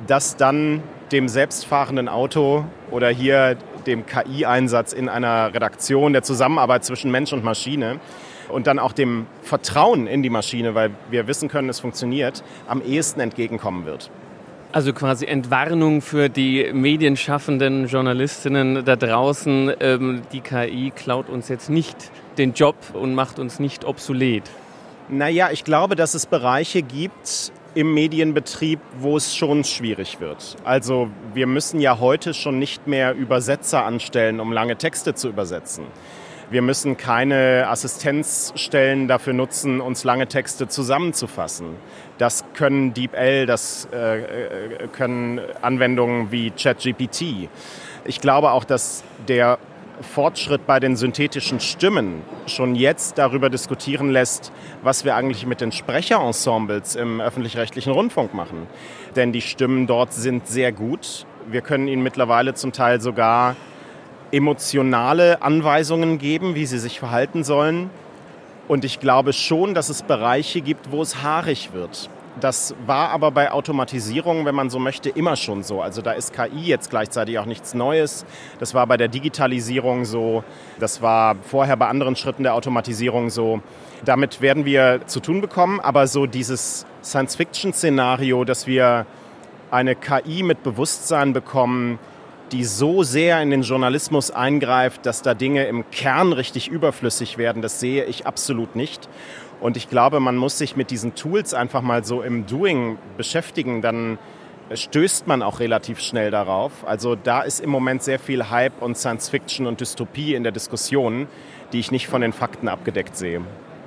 das 0.08 0.36
dann 0.36 0.82
dem 1.12 1.28
selbstfahrenden 1.28 2.10
Auto 2.10 2.66
oder 2.90 3.10
hier 3.10 3.56
dem 3.86 4.08
KI-Einsatz 4.08 4.94
in 4.94 5.10
einer 5.10 5.54
Redaktion, 5.54 6.14
der 6.14 6.24
Zusammenarbeit 6.24 6.84
zwischen 6.84 7.12
Mensch 7.12 7.32
und 7.34 7.44
Maschine 7.44 8.00
und 8.50 8.66
dann 8.66 8.80
auch 8.80 8.94
dem 8.94 9.28
Vertrauen 9.44 10.08
in 10.08 10.24
die 10.24 10.32
Maschine, 10.32 10.74
weil 10.74 10.90
wir 11.12 11.28
wissen 11.28 11.50
können, 11.50 11.70
es 11.70 11.80
funktioniert, 11.80 12.44
am 12.68 12.82
ehesten 12.82 13.20
entgegenkommen 13.20 13.86
wird. 13.86 14.10
Also 14.74 14.94
quasi 14.94 15.26
Entwarnung 15.26 16.02
für 16.02 16.30
die 16.30 16.72
medienschaffenden 16.72 17.88
Journalistinnen 17.88 18.86
da 18.86 18.96
draußen. 18.96 19.74
Ähm, 19.82 20.22
die 20.32 20.40
KI 20.40 20.94
klaut 20.96 21.28
uns 21.28 21.50
jetzt 21.50 21.70
nicht 21.70 21.98
den 22.38 22.54
Job 22.54 22.76
und 22.94 23.14
macht 23.14 23.38
uns 23.38 23.60
nicht 23.60 23.84
obsolet. 23.84 24.44
Naja, 25.10 25.50
ich 25.52 25.66
glaube, 25.66 25.98
dass 25.98 26.14
es 26.14 26.26
Bereiche 26.26 26.84
gibt 26.84 27.52
im 27.76 27.94
Medienbetrieb, 27.94 28.80
wo 28.98 29.18
es 29.18 29.36
schon 29.36 29.66
schwierig 29.66 30.22
wird. 30.22 30.56
Also 30.64 31.10
wir 31.34 31.48
müssen 31.48 31.82
ja 31.82 32.00
heute 32.00 32.34
schon 32.34 32.58
nicht 32.58 32.88
mehr 32.88 33.14
Übersetzer 33.14 33.84
anstellen, 33.84 34.40
um 34.40 34.54
lange 34.54 34.78
Texte 34.78 35.14
zu 35.16 35.28
übersetzen. 35.28 35.84
Wir 36.52 36.62
müssen 36.62 36.98
keine 36.98 37.68
Assistenzstellen 37.70 39.08
dafür 39.08 39.32
nutzen, 39.32 39.80
uns 39.80 40.04
lange 40.04 40.28
Texte 40.28 40.68
zusammenzufassen. 40.68 41.78
Das 42.18 42.44
können 42.56 42.94
DeepL, 42.94 43.46
das 43.46 43.88
äh, 43.94 44.20
äh 44.20 44.88
können 44.92 45.40
Anwendungen 45.62 46.30
wie 46.34 46.52
ChatGPT. 46.52 47.48
Ich 48.04 48.20
glaube 48.20 48.52
auch, 48.52 48.66
dass 48.66 49.06
der 49.30 49.60
Fortschritt 50.02 50.68
bei 50.68 50.82
den 50.82 50.98
synthetischen 50.98 51.62
Stimmen 51.62 52.22
schon 52.48 52.76
jetzt 52.76 53.18
darüber 53.18 53.50
diskutieren 53.50 54.10
lässt, 54.10 54.52
was 54.84 55.06
wir 55.06 55.16
eigentlich 55.16 55.46
mit 55.46 55.62
den 55.62 55.72
Sprecherensembles 55.72 56.98
im 56.98 57.22
öffentlich-rechtlichen 57.22 57.94
Rundfunk 57.94 58.34
machen. 58.34 58.68
Denn 59.16 59.32
die 59.32 59.42
Stimmen 59.42 59.88
dort 59.88 60.12
sind 60.12 60.48
sehr 60.48 60.74
gut. 60.74 61.26
Wir 61.50 61.62
können 61.62 61.88
ihnen 61.88 62.04
mittlerweile 62.04 62.56
zum 62.56 62.74
Teil 62.74 63.00
sogar 63.00 63.56
emotionale 64.32 65.42
Anweisungen 65.42 66.18
geben, 66.18 66.56
wie 66.56 66.66
sie 66.66 66.80
sich 66.80 67.00
verhalten 67.00 67.44
sollen. 67.44 67.90
Und 68.68 68.86
ich 68.86 69.00
glaube 69.00 69.34
schon, 69.34 69.74
dass 69.74 69.90
es 69.90 70.02
Bereiche 70.02 70.62
gibt, 70.62 70.92
wo 70.92 71.02
es 71.02 71.22
haarig 71.22 71.74
wird. 71.74 72.10
Das 72.40 72.74
war 72.86 73.10
aber 73.10 73.32
bei 73.32 73.52
Automatisierung, 73.52 74.46
wenn 74.46 74.56
man 74.56 74.70
so 74.70 74.80
möchte, 74.80 75.10
immer 75.10 75.36
schon 75.36 75.64
so. 75.64 75.82
Also 75.82 76.02
da 76.02 76.14
ist 76.14 76.34
KI 76.34 76.62
jetzt 76.62 76.90
gleichzeitig 76.90 77.38
auch 77.40 77.46
nichts 77.46 77.74
Neues. 77.74 78.26
Das 78.60 78.74
war 78.74 78.88
bei 78.88 78.96
der 78.96 79.10
Digitalisierung 79.10 80.06
so. 80.06 80.44
Das 80.80 81.02
war 81.02 81.36
vorher 81.42 81.76
bei 81.76 81.88
anderen 81.88 82.16
Schritten 82.16 82.44
der 82.44 82.56
Automatisierung 82.56 83.30
so. 83.30 83.62
Damit 84.06 84.40
werden 84.40 84.64
wir 84.64 85.02
zu 85.08 85.20
tun 85.20 85.42
bekommen. 85.42 85.82
Aber 85.82 86.08
so 86.08 86.26
dieses 86.26 86.86
Science-Fiction-Szenario, 87.04 88.46
dass 88.46 88.66
wir 88.66 89.06
eine 89.70 89.96
KI 89.96 90.44
mit 90.44 90.64
Bewusstsein 90.64 91.34
bekommen, 91.34 92.00
die 92.52 92.66
so 92.66 93.04
sehr 93.04 93.42
in 93.42 93.50
den 93.50 93.62
Journalismus 93.62 94.32
eingreift, 94.32 95.06
dass 95.06 95.22
da 95.22 95.34
Dinge 95.34 95.66
im 95.66 95.90
Kern 95.92 96.34
richtig 96.34 96.68
überflüssig 96.68 97.38
werden, 97.38 97.62
das 97.62 97.80
sehe 97.80 98.06
ich 98.06 98.28
absolut 98.28 98.76
nicht. 98.76 99.08
Und 99.62 99.78
ich 99.78 99.90
glaube, 99.90 100.20
man 100.20 100.38
muss 100.38 100.58
sich 100.58 100.76
mit 100.76 100.92
diesen 100.92 101.16
Tools 101.16 101.54
einfach 101.54 101.82
mal 101.82 102.04
so 102.04 102.22
im 102.22 102.48
Doing 102.48 102.98
beschäftigen, 103.16 103.82
dann 103.82 104.18
stößt 104.74 105.28
man 105.28 105.44
auch 105.44 105.60
relativ 105.60 106.00
schnell 106.00 106.32
darauf. 106.32 106.72
Also 106.86 107.16
da 107.16 107.42
ist 107.42 107.60
im 107.60 107.70
Moment 107.70 108.04
sehr 108.04 108.20
viel 108.20 108.50
Hype 108.50 108.82
und 108.82 108.98
Science 108.98 109.30
Fiction 109.30 109.68
und 109.68 109.82
Dystopie 109.82 110.34
in 110.34 110.44
der 110.44 110.52
Diskussion, 110.52 111.28
die 111.74 111.80
ich 111.80 111.92
nicht 111.92 112.08
von 112.08 112.22
den 112.22 112.34
Fakten 112.34 112.68
abgedeckt 112.68 113.16
sehe. 113.16 113.42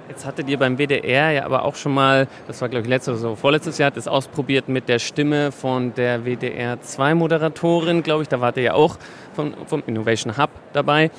Jetzt 0.06 0.26
hattet 0.26 0.50
ihr 0.50 0.58
beim 0.58 0.76
WDR 0.76 1.30
ja 1.30 1.44
aber 1.46 1.64
auch 1.64 1.76
schon 1.76 1.94
mal, 1.94 2.28
das 2.46 2.60
war 2.60 2.68
glaube 2.68 2.82
ich 2.82 2.88
letztes 2.88 3.14
oder 3.14 3.18
so, 3.18 3.36
vorletztes 3.36 3.78
Jahr, 3.78 3.90
das 3.90 4.06
ausprobiert 4.06 4.68
mit 4.68 4.88
der 4.88 4.98
Stimme 4.98 5.50
von 5.50 5.94
der 5.94 6.26
WDR 6.26 6.78
2 6.80 7.14
Moderatorin, 7.14 8.02
glaube 8.02 8.22
ich. 8.22 8.28
Da 8.28 8.40
wart 8.40 8.58
ihr 8.58 8.64
ja 8.64 8.74
auch 8.74 8.98
vom, 9.32 9.54
vom 9.66 9.82
Innovation 9.86 10.36
Hub 10.36 10.50
dabei. 10.74 11.10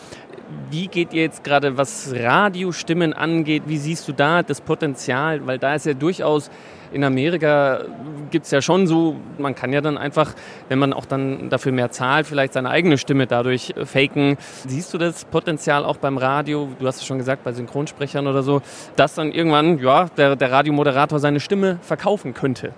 Wie 0.70 0.88
geht 0.88 1.14
ihr 1.14 1.24
jetzt 1.24 1.44
gerade, 1.44 1.78
was 1.78 2.14
Radiostimmen 2.16 3.14
angeht, 3.14 3.64
wie 3.68 3.78
siehst 3.78 4.08
du 4.08 4.14
da 4.14 4.44
das 4.44 4.62
Potenzial? 4.62 5.46
Weil 5.48 5.58
da 5.58 5.76
ist 5.76 5.86
ja 5.86 5.94
durchaus 5.94 6.50
in 6.92 7.04
Amerika 7.04 7.84
gibt 8.32 8.46
es 8.46 8.52
ja 8.52 8.62
schon 8.62 8.88
so, 8.88 9.18
man 9.38 9.54
kann 9.54 9.74
ja 9.74 9.82
dann 9.82 9.98
einfach, 9.98 10.34
wenn 10.70 10.80
man 10.80 10.94
auch 10.94 11.06
dann 11.06 11.50
dafür 11.50 11.74
mehr 11.74 11.92
zahlt, 11.92 12.26
vielleicht 12.26 12.54
seine 12.54 12.70
eigene 12.70 12.98
Stimme 12.98 13.28
dadurch 13.28 13.74
äh, 13.76 13.86
faken. 13.86 14.38
Siehst 14.66 14.94
du 14.94 14.98
das 14.98 15.26
Potenzial 15.26 15.84
auch 15.84 15.98
beim 15.98 16.18
Radio, 16.18 16.70
du 16.80 16.88
hast 16.88 16.98
es 16.98 17.06
schon 17.06 17.18
gesagt, 17.18 17.44
bei 17.44 17.52
Synchronsprechern 17.52 18.28
oder 18.28 18.44
so, 18.44 18.62
dass 18.96 19.16
dann 19.16 19.32
irgendwann 19.32 19.80
ja, 19.80 20.06
der, 20.16 20.36
der 20.36 20.52
Radiomoderator 20.52 21.20
seine 21.20 21.40
Stimme 21.42 21.80
verkaufen 21.82 22.34
könnte? 22.34 22.74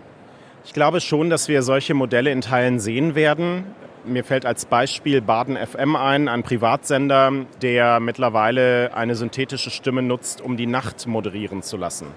Ich 0.66 0.74
glaube 0.74 1.00
schon, 1.00 1.30
dass 1.30 1.48
wir 1.48 1.62
solche 1.62 1.94
Modelle 1.94 2.32
in 2.32 2.42
Teilen 2.42 2.80
sehen 2.80 3.16
werden. 3.16 3.66
Mir 4.08 4.24
fällt 4.24 4.46
als 4.46 4.66
Beispiel 4.66 5.22
Baden 5.22 5.58
FM 5.58 5.96
ein, 5.98 6.30
ein 6.30 6.44
Privatsender, 6.44 7.32
der 7.62 8.00
mittlerweile 8.00 8.96
eine 8.96 9.16
synthetische 9.16 9.70
Stimme 9.70 10.02
nutzt, 10.02 10.40
um 10.40 10.56
die 10.56 10.66
Nacht 10.66 11.08
moderieren 11.08 11.62
zu 11.62 11.76
lassen. 11.76 12.08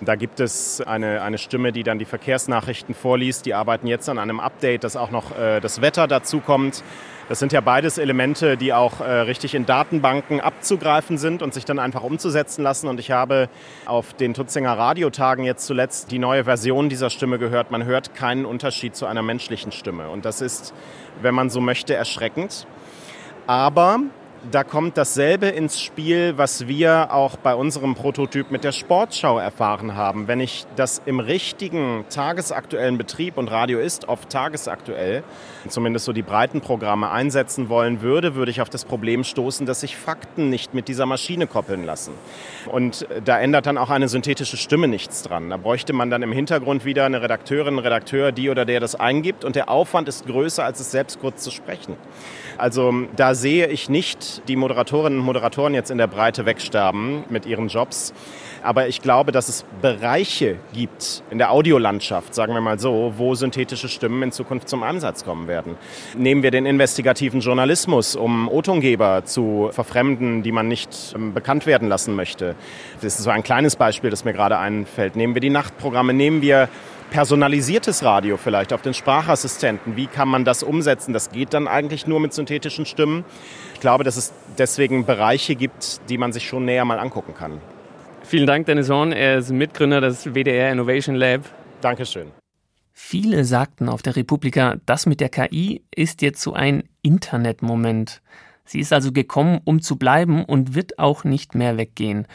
Da 0.00 0.14
gibt 0.14 0.38
es 0.38 0.80
eine, 0.80 1.22
eine 1.22 1.38
Stimme, 1.38 1.72
die 1.72 1.82
dann 1.82 1.98
die 1.98 2.04
Verkehrsnachrichten 2.04 2.94
vorliest. 2.94 3.46
Die 3.46 3.54
arbeiten 3.54 3.86
jetzt 3.86 4.08
an 4.08 4.18
einem 4.18 4.38
Update, 4.38 4.84
dass 4.84 4.96
auch 4.96 5.10
noch 5.10 5.36
äh, 5.36 5.60
das 5.60 5.80
Wetter 5.80 6.06
dazu 6.06 6.40
kommt. 6.40 6.84
Das 7.28 7.38
sind 7.38 7.52
ja 7.54 7.62
beides 7.62 7.96
Elemente, 7.96 8.58
die 8.58 8.74
auch 8.74 9.00
äh, 9.00 9.04
richtig 9.04 9.54
in 9.54 9.64
Datenbanken 9.64 10.40
abzugreifen 10.42 11.16
sind 11.16 11.40
und 11.40 11.54
sich 11.54 11.64
dann 11.64 11.78
einfach 11.78 12.02
umzusetzen 12.02 12.62
lassen. 12.62 12.86
Und 12.86 13.00
ich 13.00 13.12
habe 13.12 13.48
auf 13.86 14.12
den 14.12 14.34
Tutzinger 14.34 14.76
Radiotagen 14.76 15.44
jetzt 15.44 15.66
zuletzt 15.66 16.10
die 16.10 16.18
neue 16.18 16.44
Version 16.44 16.90
dieser 16.90 17.08
Stimme 17.08 17.38
gehört. 17.38 17.70
Man 17.70 17.84
hört 17.86 18.14
keinen 18.14 18.44
Unterschied 18.44 18.94
zu 18.94 19.06
einer 19.06 19.22
menschlichen 19.22 19.72
Stimme. 19.72 20.10
Und 20.10 20.26
das 20.26 20.42
ist, 20.42 20.74
wenn 21.22 21.34
man 21.34 21.48
so 21.48 21.62
möchte, 21.62 21.94
erschreckend. 21.94 22.66
Aber 23.46 24.00
da 24.50 24.64
kommt 24.64 24.96
dasselbe 24.96 25.46
ins 25.46 25.80
Spiel, 25.80 26.34
was 26.36 26.66
wir 26.68 27.12
auch 27.12 27.36
bei 27.36 27.54
unserem 27.54 27.94
Prototyp 27.94 28.50
mit 28.50 28.64
der 28.64 28.72
Sportschau 28.72 29.38
erfahren 29.38 29.94
haben. 29.94 30.28
Wenn 30.28 30.40
ich 30.40 30.66
das 30.76 31.02
im 31.06 31.20
richtigen 31.20 32.04
tagesaktuellen 32.10 32.98
Betrieb 32.98 33.36
und 33.38 33.50
Radio 33.50 33.78
ist 33.78 34.08
oft 34.08 34.30
tagesaktuell, 34.30 35.22
zumindest 35.68 36.04
so 36.04 36.12
die 36.12 36.22
breiten 36.22 36.60
Programme 36.60 37.10
einsetzen 37.10 37.68
wollen 37.68 38.02
würde, 38.02 38.34
würde 38.34 38.50
ich 38.50 38.60
auf 38.60 38.70
das 38.70 38.84
Problem 38.84 39.24
stoßen, 39.24 39.66
dass 39.66 39.80
sich 39.80 39.96
Fakten 39.96 40.50
nicht 40.50 40.74
mit 40.74 40.88
dieser 40.88 41.06
Maschine 41.06 41.46
koppeln 41.46 41.84
lassen. 41.84 42.12
Und 42.66 43.06
da 43.24 43.38
ändert 43.38 43.66
dann 43.66 43.78
auch 43.78 43.90
eine 43.90 44.08
synthetische 44.08 44.56
Stimme 44.56 44.88
nichts 44.88 45.22
dran. 45.22 45.50
Da 45.50 45.56
bräuchte 45.56 45.92
man 45.92 46.10
dann 46.10 46.22
im 46.22 46.32
Hintergrund 46.32 46.84
wieder 46.84 47.04
eine 47.04 47.22
Redakteurin, 47.22 47.74
einen 47.74 47.78
Redakteur, 47.78 48.32
die 48.32 48.50
oder 48.50 48.64
der 48.64 48.80
das 48.80 48.94
eingibt 48.94 49.44
und 49.44 49.56
der 49.56 49.68
Aufwand 49.68 50.08
ist 50.08 50.26
größer, 50.26 50.64
als 50.64 50.80
es 50.80 50.90
selbst 50.90 51.20
kurz 51.20 51.42
zu 51.42 51.50
sprechen. 51.50 51.96
Also 52.58 52.92
da 53.16 53.34
sehe 53.34 53.66
ich 53.68 53.88
nicht 53.88 54.33
die 54.48 54.56
Moderatorinnen 54.56 55.18
und 55.20 55.24
Moderatoren 55.24 55.74
jetzt 55.74 55.90
in 55.90 55.98
der 55.98 56.06
Breite 56.06 56.46
wegsterben 56.46 57.24
mit 57.28 57.46
ihren 57.46 57.68
Jobs. 57.68 58.12
Aber 58.62 58.88
ich 58.88 59.02
glaube, 59.02 59.30
dass 59.30 59.48
es 59.48 59.64
Bereiche 59.82 60.56
gibt 60.72 61.22
in 61.30 61.38
der 61.38 61.50
Audiolandschaft, 61.50 62.34
sagen 62.34 62.54
wir 62.54 62.62
mal 62.62 62.78
so, 62.78 63.12
wo 63.18 63.34
synthetische 63.34 63.88
Stimmen 63.88 64.22
in 64.22 64.32
Zukunft 64.32 64.68
zum 64.70 64.82
Einsatz 64.82 65.24
kommen 65.24 65.48
werden. 65.48 65.76
Nehmen 66.16 66.42
wir 66.42 66.50
den 66.50 66.64
investigativen 66.64 67.40
Journalismus, 67.40 68.16
um 68.16 68.48
O-Tongeber 68.48 69.24
zu 69.24 69.68
verfremden, 69.72 70.42
die 70.42 70.52
man 70.52 70.66
nicht 70.66 71.14
ähm, 71.14 71.34
bekannt 71.34 71.66
werden 71.66 71.88
lassen 71.88 72.16
möchte. 72.16 72.54
Das 73.02 73.18
ist 73.18 73.22
so 73.22 73.30
ein 73.30 73.42
kleines 73.42 73.76
Beispiel, 73.76 74.08
das 74.08 74.24
mir 74.24 74.32
gerade 74.32 74.58
einfällt. 74.58 75.14
Nehmen 75.14 75.34
wir 75.34 75.40
die 75.40 75.50
Nachtprogramme, 75.50 76.14
nehmen 76.14 76.40
wir 76.40 76.68
personalisiertes 77.10 78.02
Radio 78.02 78.36
vielleicht 78.36 78.72
auf 78.72 78.82
den 78.82 78.94
Sprachassistenten. 78.94 79.96
Wie 79.96 80.06
kann 80.06 80.28
man 80.28 80.44
das 80.44 80.62
umsetzen? 80.62 81.12
Das 81.12 81.30
geht 81.30 81.54
dann 81.54 81.68
eigentlich 81.68 82.06
nur 82.06 82.20
mit 82.20 82.32
synthetischen 82.32 82.86
Stimmen. 82.86 83.24
Ich 83.74 83.80
glaube, 83.80 84.04
dass 84.04 84.16
es 84.16 84.32
deswegen 84.58 85.06
Bereiche 85.06 85.54
gibt, 85.54 86.00
die 86.08 86.18
man 86.18 86.32
sich 86.32 86.46
schon 86.46 86.64
näher 86.64 86.84
mal 86.84 86.98
angucken 86.98 87.34
kann. 87.34 87.60
Vielen 88.22 88.46
Dank, 88.46 88.66
Dennis 88.66 88.88
Horn. 88.88 89.12
Er 89.12 89.38
ist 89.38 89.50
Mitgründer 89.50 90.00
des 90.00 90.24
WDR 90.34 90.72
Innovation 90.72 91.14
Lab. 91.14 91.42
Dankeschön. 91.80 92.30
Viele 92.92 93.44
sagten 93.44 93.88
auf 93.88 94.02
der 94.02 94.16
Republika, 94.16 94.76
das 94.86 95.04
mit 95.06 95.20
der 95.20 95.28
KI 95.28 95.82
ist 95.94 96.22
jetzt 96.22 96.40
so 96.40 96.52
ein 96.54 96.84
Internetmoment. 97.02 98.22
Sie 98.64 98.80
ist 98.80 98.92
also 98.92 99.12
gekommen, 99.12 99.60
um 99.64 99.82
zu 99.82 99.96
bleiben 99.96 100.44
und 100.44 100.74
wird 100.74 100.98
auch 100.98 101.24
nicht 101.24 101.54
mehr 101.54 101.76
weggehen. 101.76 102.26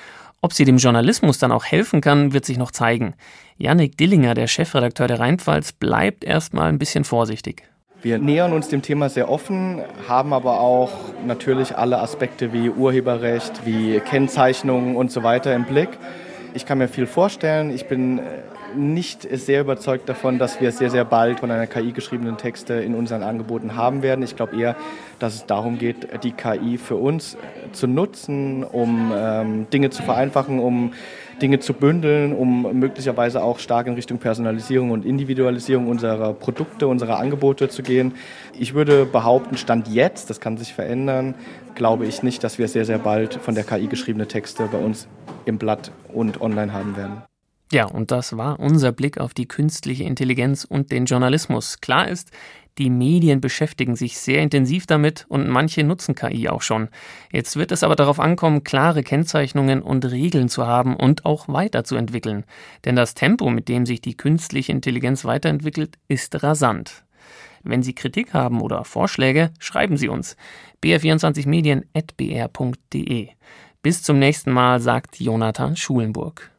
Ob 0.41 0.53
sie 0.53 0.63
dem 0.63 0.77
Journalismus 0.77 1.37
dann 1.37 1.51
auch 1.51 1.65
helfen 1.65 1.99
kann, 1.99 2.31
wird 2.33 2.45
sich 2.45 2.57
noch 2.57 2.71
zeigen. 2.71 3.13
Yannick 3.57 3.97
Dillinger, 3.97 4.35
der 4.35 4.47
Chefredakteur 4.47 5.07
der 5.07 5.19
Rheinpfalz, 5.19 5.73
bleibt 5.73 6.23
erstmal 6.23 6.69
ein 6.69 6.79
bisschen 6.79 7.03
vorsichtig. 7.03 7.63
Wir 8.01 8.17
nähern 8.17 8.53
uns 8.53 8.69
dem 8.69 8.81
Thema 8.81 9.09
sehr 9.09 9.29
offen, 9.29 9.81
haben 10.07 10.31
aber 10.31 10.61
auch 10.61 10.91
natürlich 11.25 11.77
alle 11.77 11.99
Aspekte 11.99 12.53
wie 12.53 12.69
Urheberrecht, 12.69 13.65
wie 13.65 13.99
Kennzeichnungen 13.99 14.95
und 14.95 15.11
so 15.11 15.23
weiter 15.23 15.53
im 15.53 15.65
Blick. 15.65 15.89
Ich 16.53 16.65
kann 16.65 16.77
mir 16.77 16.87
viel 16.87 17.07
vorstellen. 17.07 17.69
Ich 17.69 17.87
bin 17.87 18.21
nicht 18.75 19.27
sehr 19.31 19.61
überzeugt 19.61 20.09
davon, 20.09 20.39
dass 20.39 20.61
wir 20.61 20.71
sehr, 20.71 20.89
sehr 20.89 21.05
bald 21.05 21.39
von 21.39 21.51
einer 21.51 21.67
KI 21.67 21.91
geschriebenen 21.91 22.37
Texte 22.37 22.75
in 22.75 22.95
unseren 22.95 23.23
Angeboten 23.23 23.75
haben 23.75 24.01
werden. 24.01 24.23
Ich 24.23 24.35
glaube 24.35 24.59
eher, 24.59 24.75
dass 25.19 25.35
es 25.35 25.45
darum 25.45 25.77
geht, 25.77 26.23
die 26.23 26.31
KI 26.31 26.77
für 26.77 26.95
uns 26.95 27.37
zu 27.71 27.87
nutzen, 27.87 28.63
um 28.63 29.11
ähm, 29.15 29.67
Dinge 29.71 29.89
zu 29.89 30.03
vereinfachen, 30.03 30.59
um 30.59 30.93
Dinge 31.41 31.59
zu 31.59 31.73
bündeln, 31.73 32.33
um 32.33 32.79
möglicherweise 32.79 33.41
auch 33.41 33.59
stark 33.59 33.87
in 33.87 33.93
Richtung 33.93 34.17
Personalisierung 34.17 34.91
und 34.91 35.05
Individualisierung 35.05 35.87
unserer 35.87 36.33
Produkte, 36.33 36.87
unserer 36.87 37.17
Angebote 37.19 37.69
zu 37.69 37.81
gehen. 37.81 38.13
Ich 38.57 38.73
würde 38.73 39.05
behaupten, 39.05 39.57
Stand 39.57 39.87
jetzt, 39.87 40.29
das 40.29 40.39
kann 40.39 40.57
sich 40.57 40.73
verändern, 40.73 41.35
glaube 41.75 42.05
ich 42.05 42.23
nicht, 42.23 42.43
dass 42.43 42.59
wir 42.59 42.67
sehr, 42.67 42.85
sehr 42.85 42.99
bald 42.99 43.35
von 43.35 43.55
der 43.55 43.63
KI 43.63 43.87
geschriebene 43.87 44.27
Texte 44.27 44.67
bei 44.71 44.77
uns 44.77 45.07
im 45.45 45.57
Blatt 45.57 45.91
und 46.13 46.41
online 46.41 46.73
haben 46.73 46.97
werden. 46.97 47.28
Ja, 47.71 47.85
und 47.85 48.09
das 48.09 48.35
war 48.35 48.59
unser 48.59 48.91
Blick 48.91 49.19
auf 49.19 49.35
die 49.35 49.47
künstliche 49.47 50.03
Intelligenz 50.03 50.65
und 50.65 50.91
den 50.91 51.05
Journalismus. 51.05 51.81
Klar 51.81 52.07
ist, 52.07 52.31
die 52.79 52.89
Medien 52.89 53.39
beschäftigen 53.41 53.95
sich 53.95 54.17
sehr 54.17 54.41
intensiv 54.41 54.87
damit 54.87 55.27
und 55.27 55.47
manche 55.49 55.83
nutzen 55.83 56.15
KI 56.15 56.49
auch 56.49 56.61
schon. 56.61 56.87
Jetzt 57.31 57.57
wird 57.57 57.73
es 57.73 57.83
aber 57.83 57.97
darauf 57.97 58.19
ankommen, 58.19 58.63
klare 58.63 59.03
Kennzeichnungen 59.03 59.81
und 59.81 60.05
Regeln 60.05 60.49
zu 60.49 60.65
haben 60.65 60.95
und 60.95 61.25
auch 61.25 61.49
weiterzuentwickeln. 61.49 62.45
Denn 62.85 62.95
das 62.95 63.15
Tempo, 63.15 63.49
mit 63.49 63.67
dem 63.67 63.85
sich 63.85 63.99
die 64.01 64.15
künstliche 64.15 64.71
Intelligenz 64.71 65.25
weiterentwickelt, 65.25 65.97
ist 66.07 66.41
rasant. 66.41 67.03
Wenn 67.63 67.83
Sie 67.83 67.93
Kritik 67.93 68.33
haben 68.33 68.61
oder 68.61 68.85
Vorschläge, 68.85 69.51
schreiben 69.59 69.97
Sie 69.97 70.07
uns. 70.07 70.37
br24medien.br.de. 70.81 73.27
Bis 73.81 74.03
zum 74.03 74.19
nächsten 74.19 74.51
Mal, 74.51 74.79
sagt 74.79 75.19
Jonathan 75.19 75.75
Schulenburg. 75.75 76.49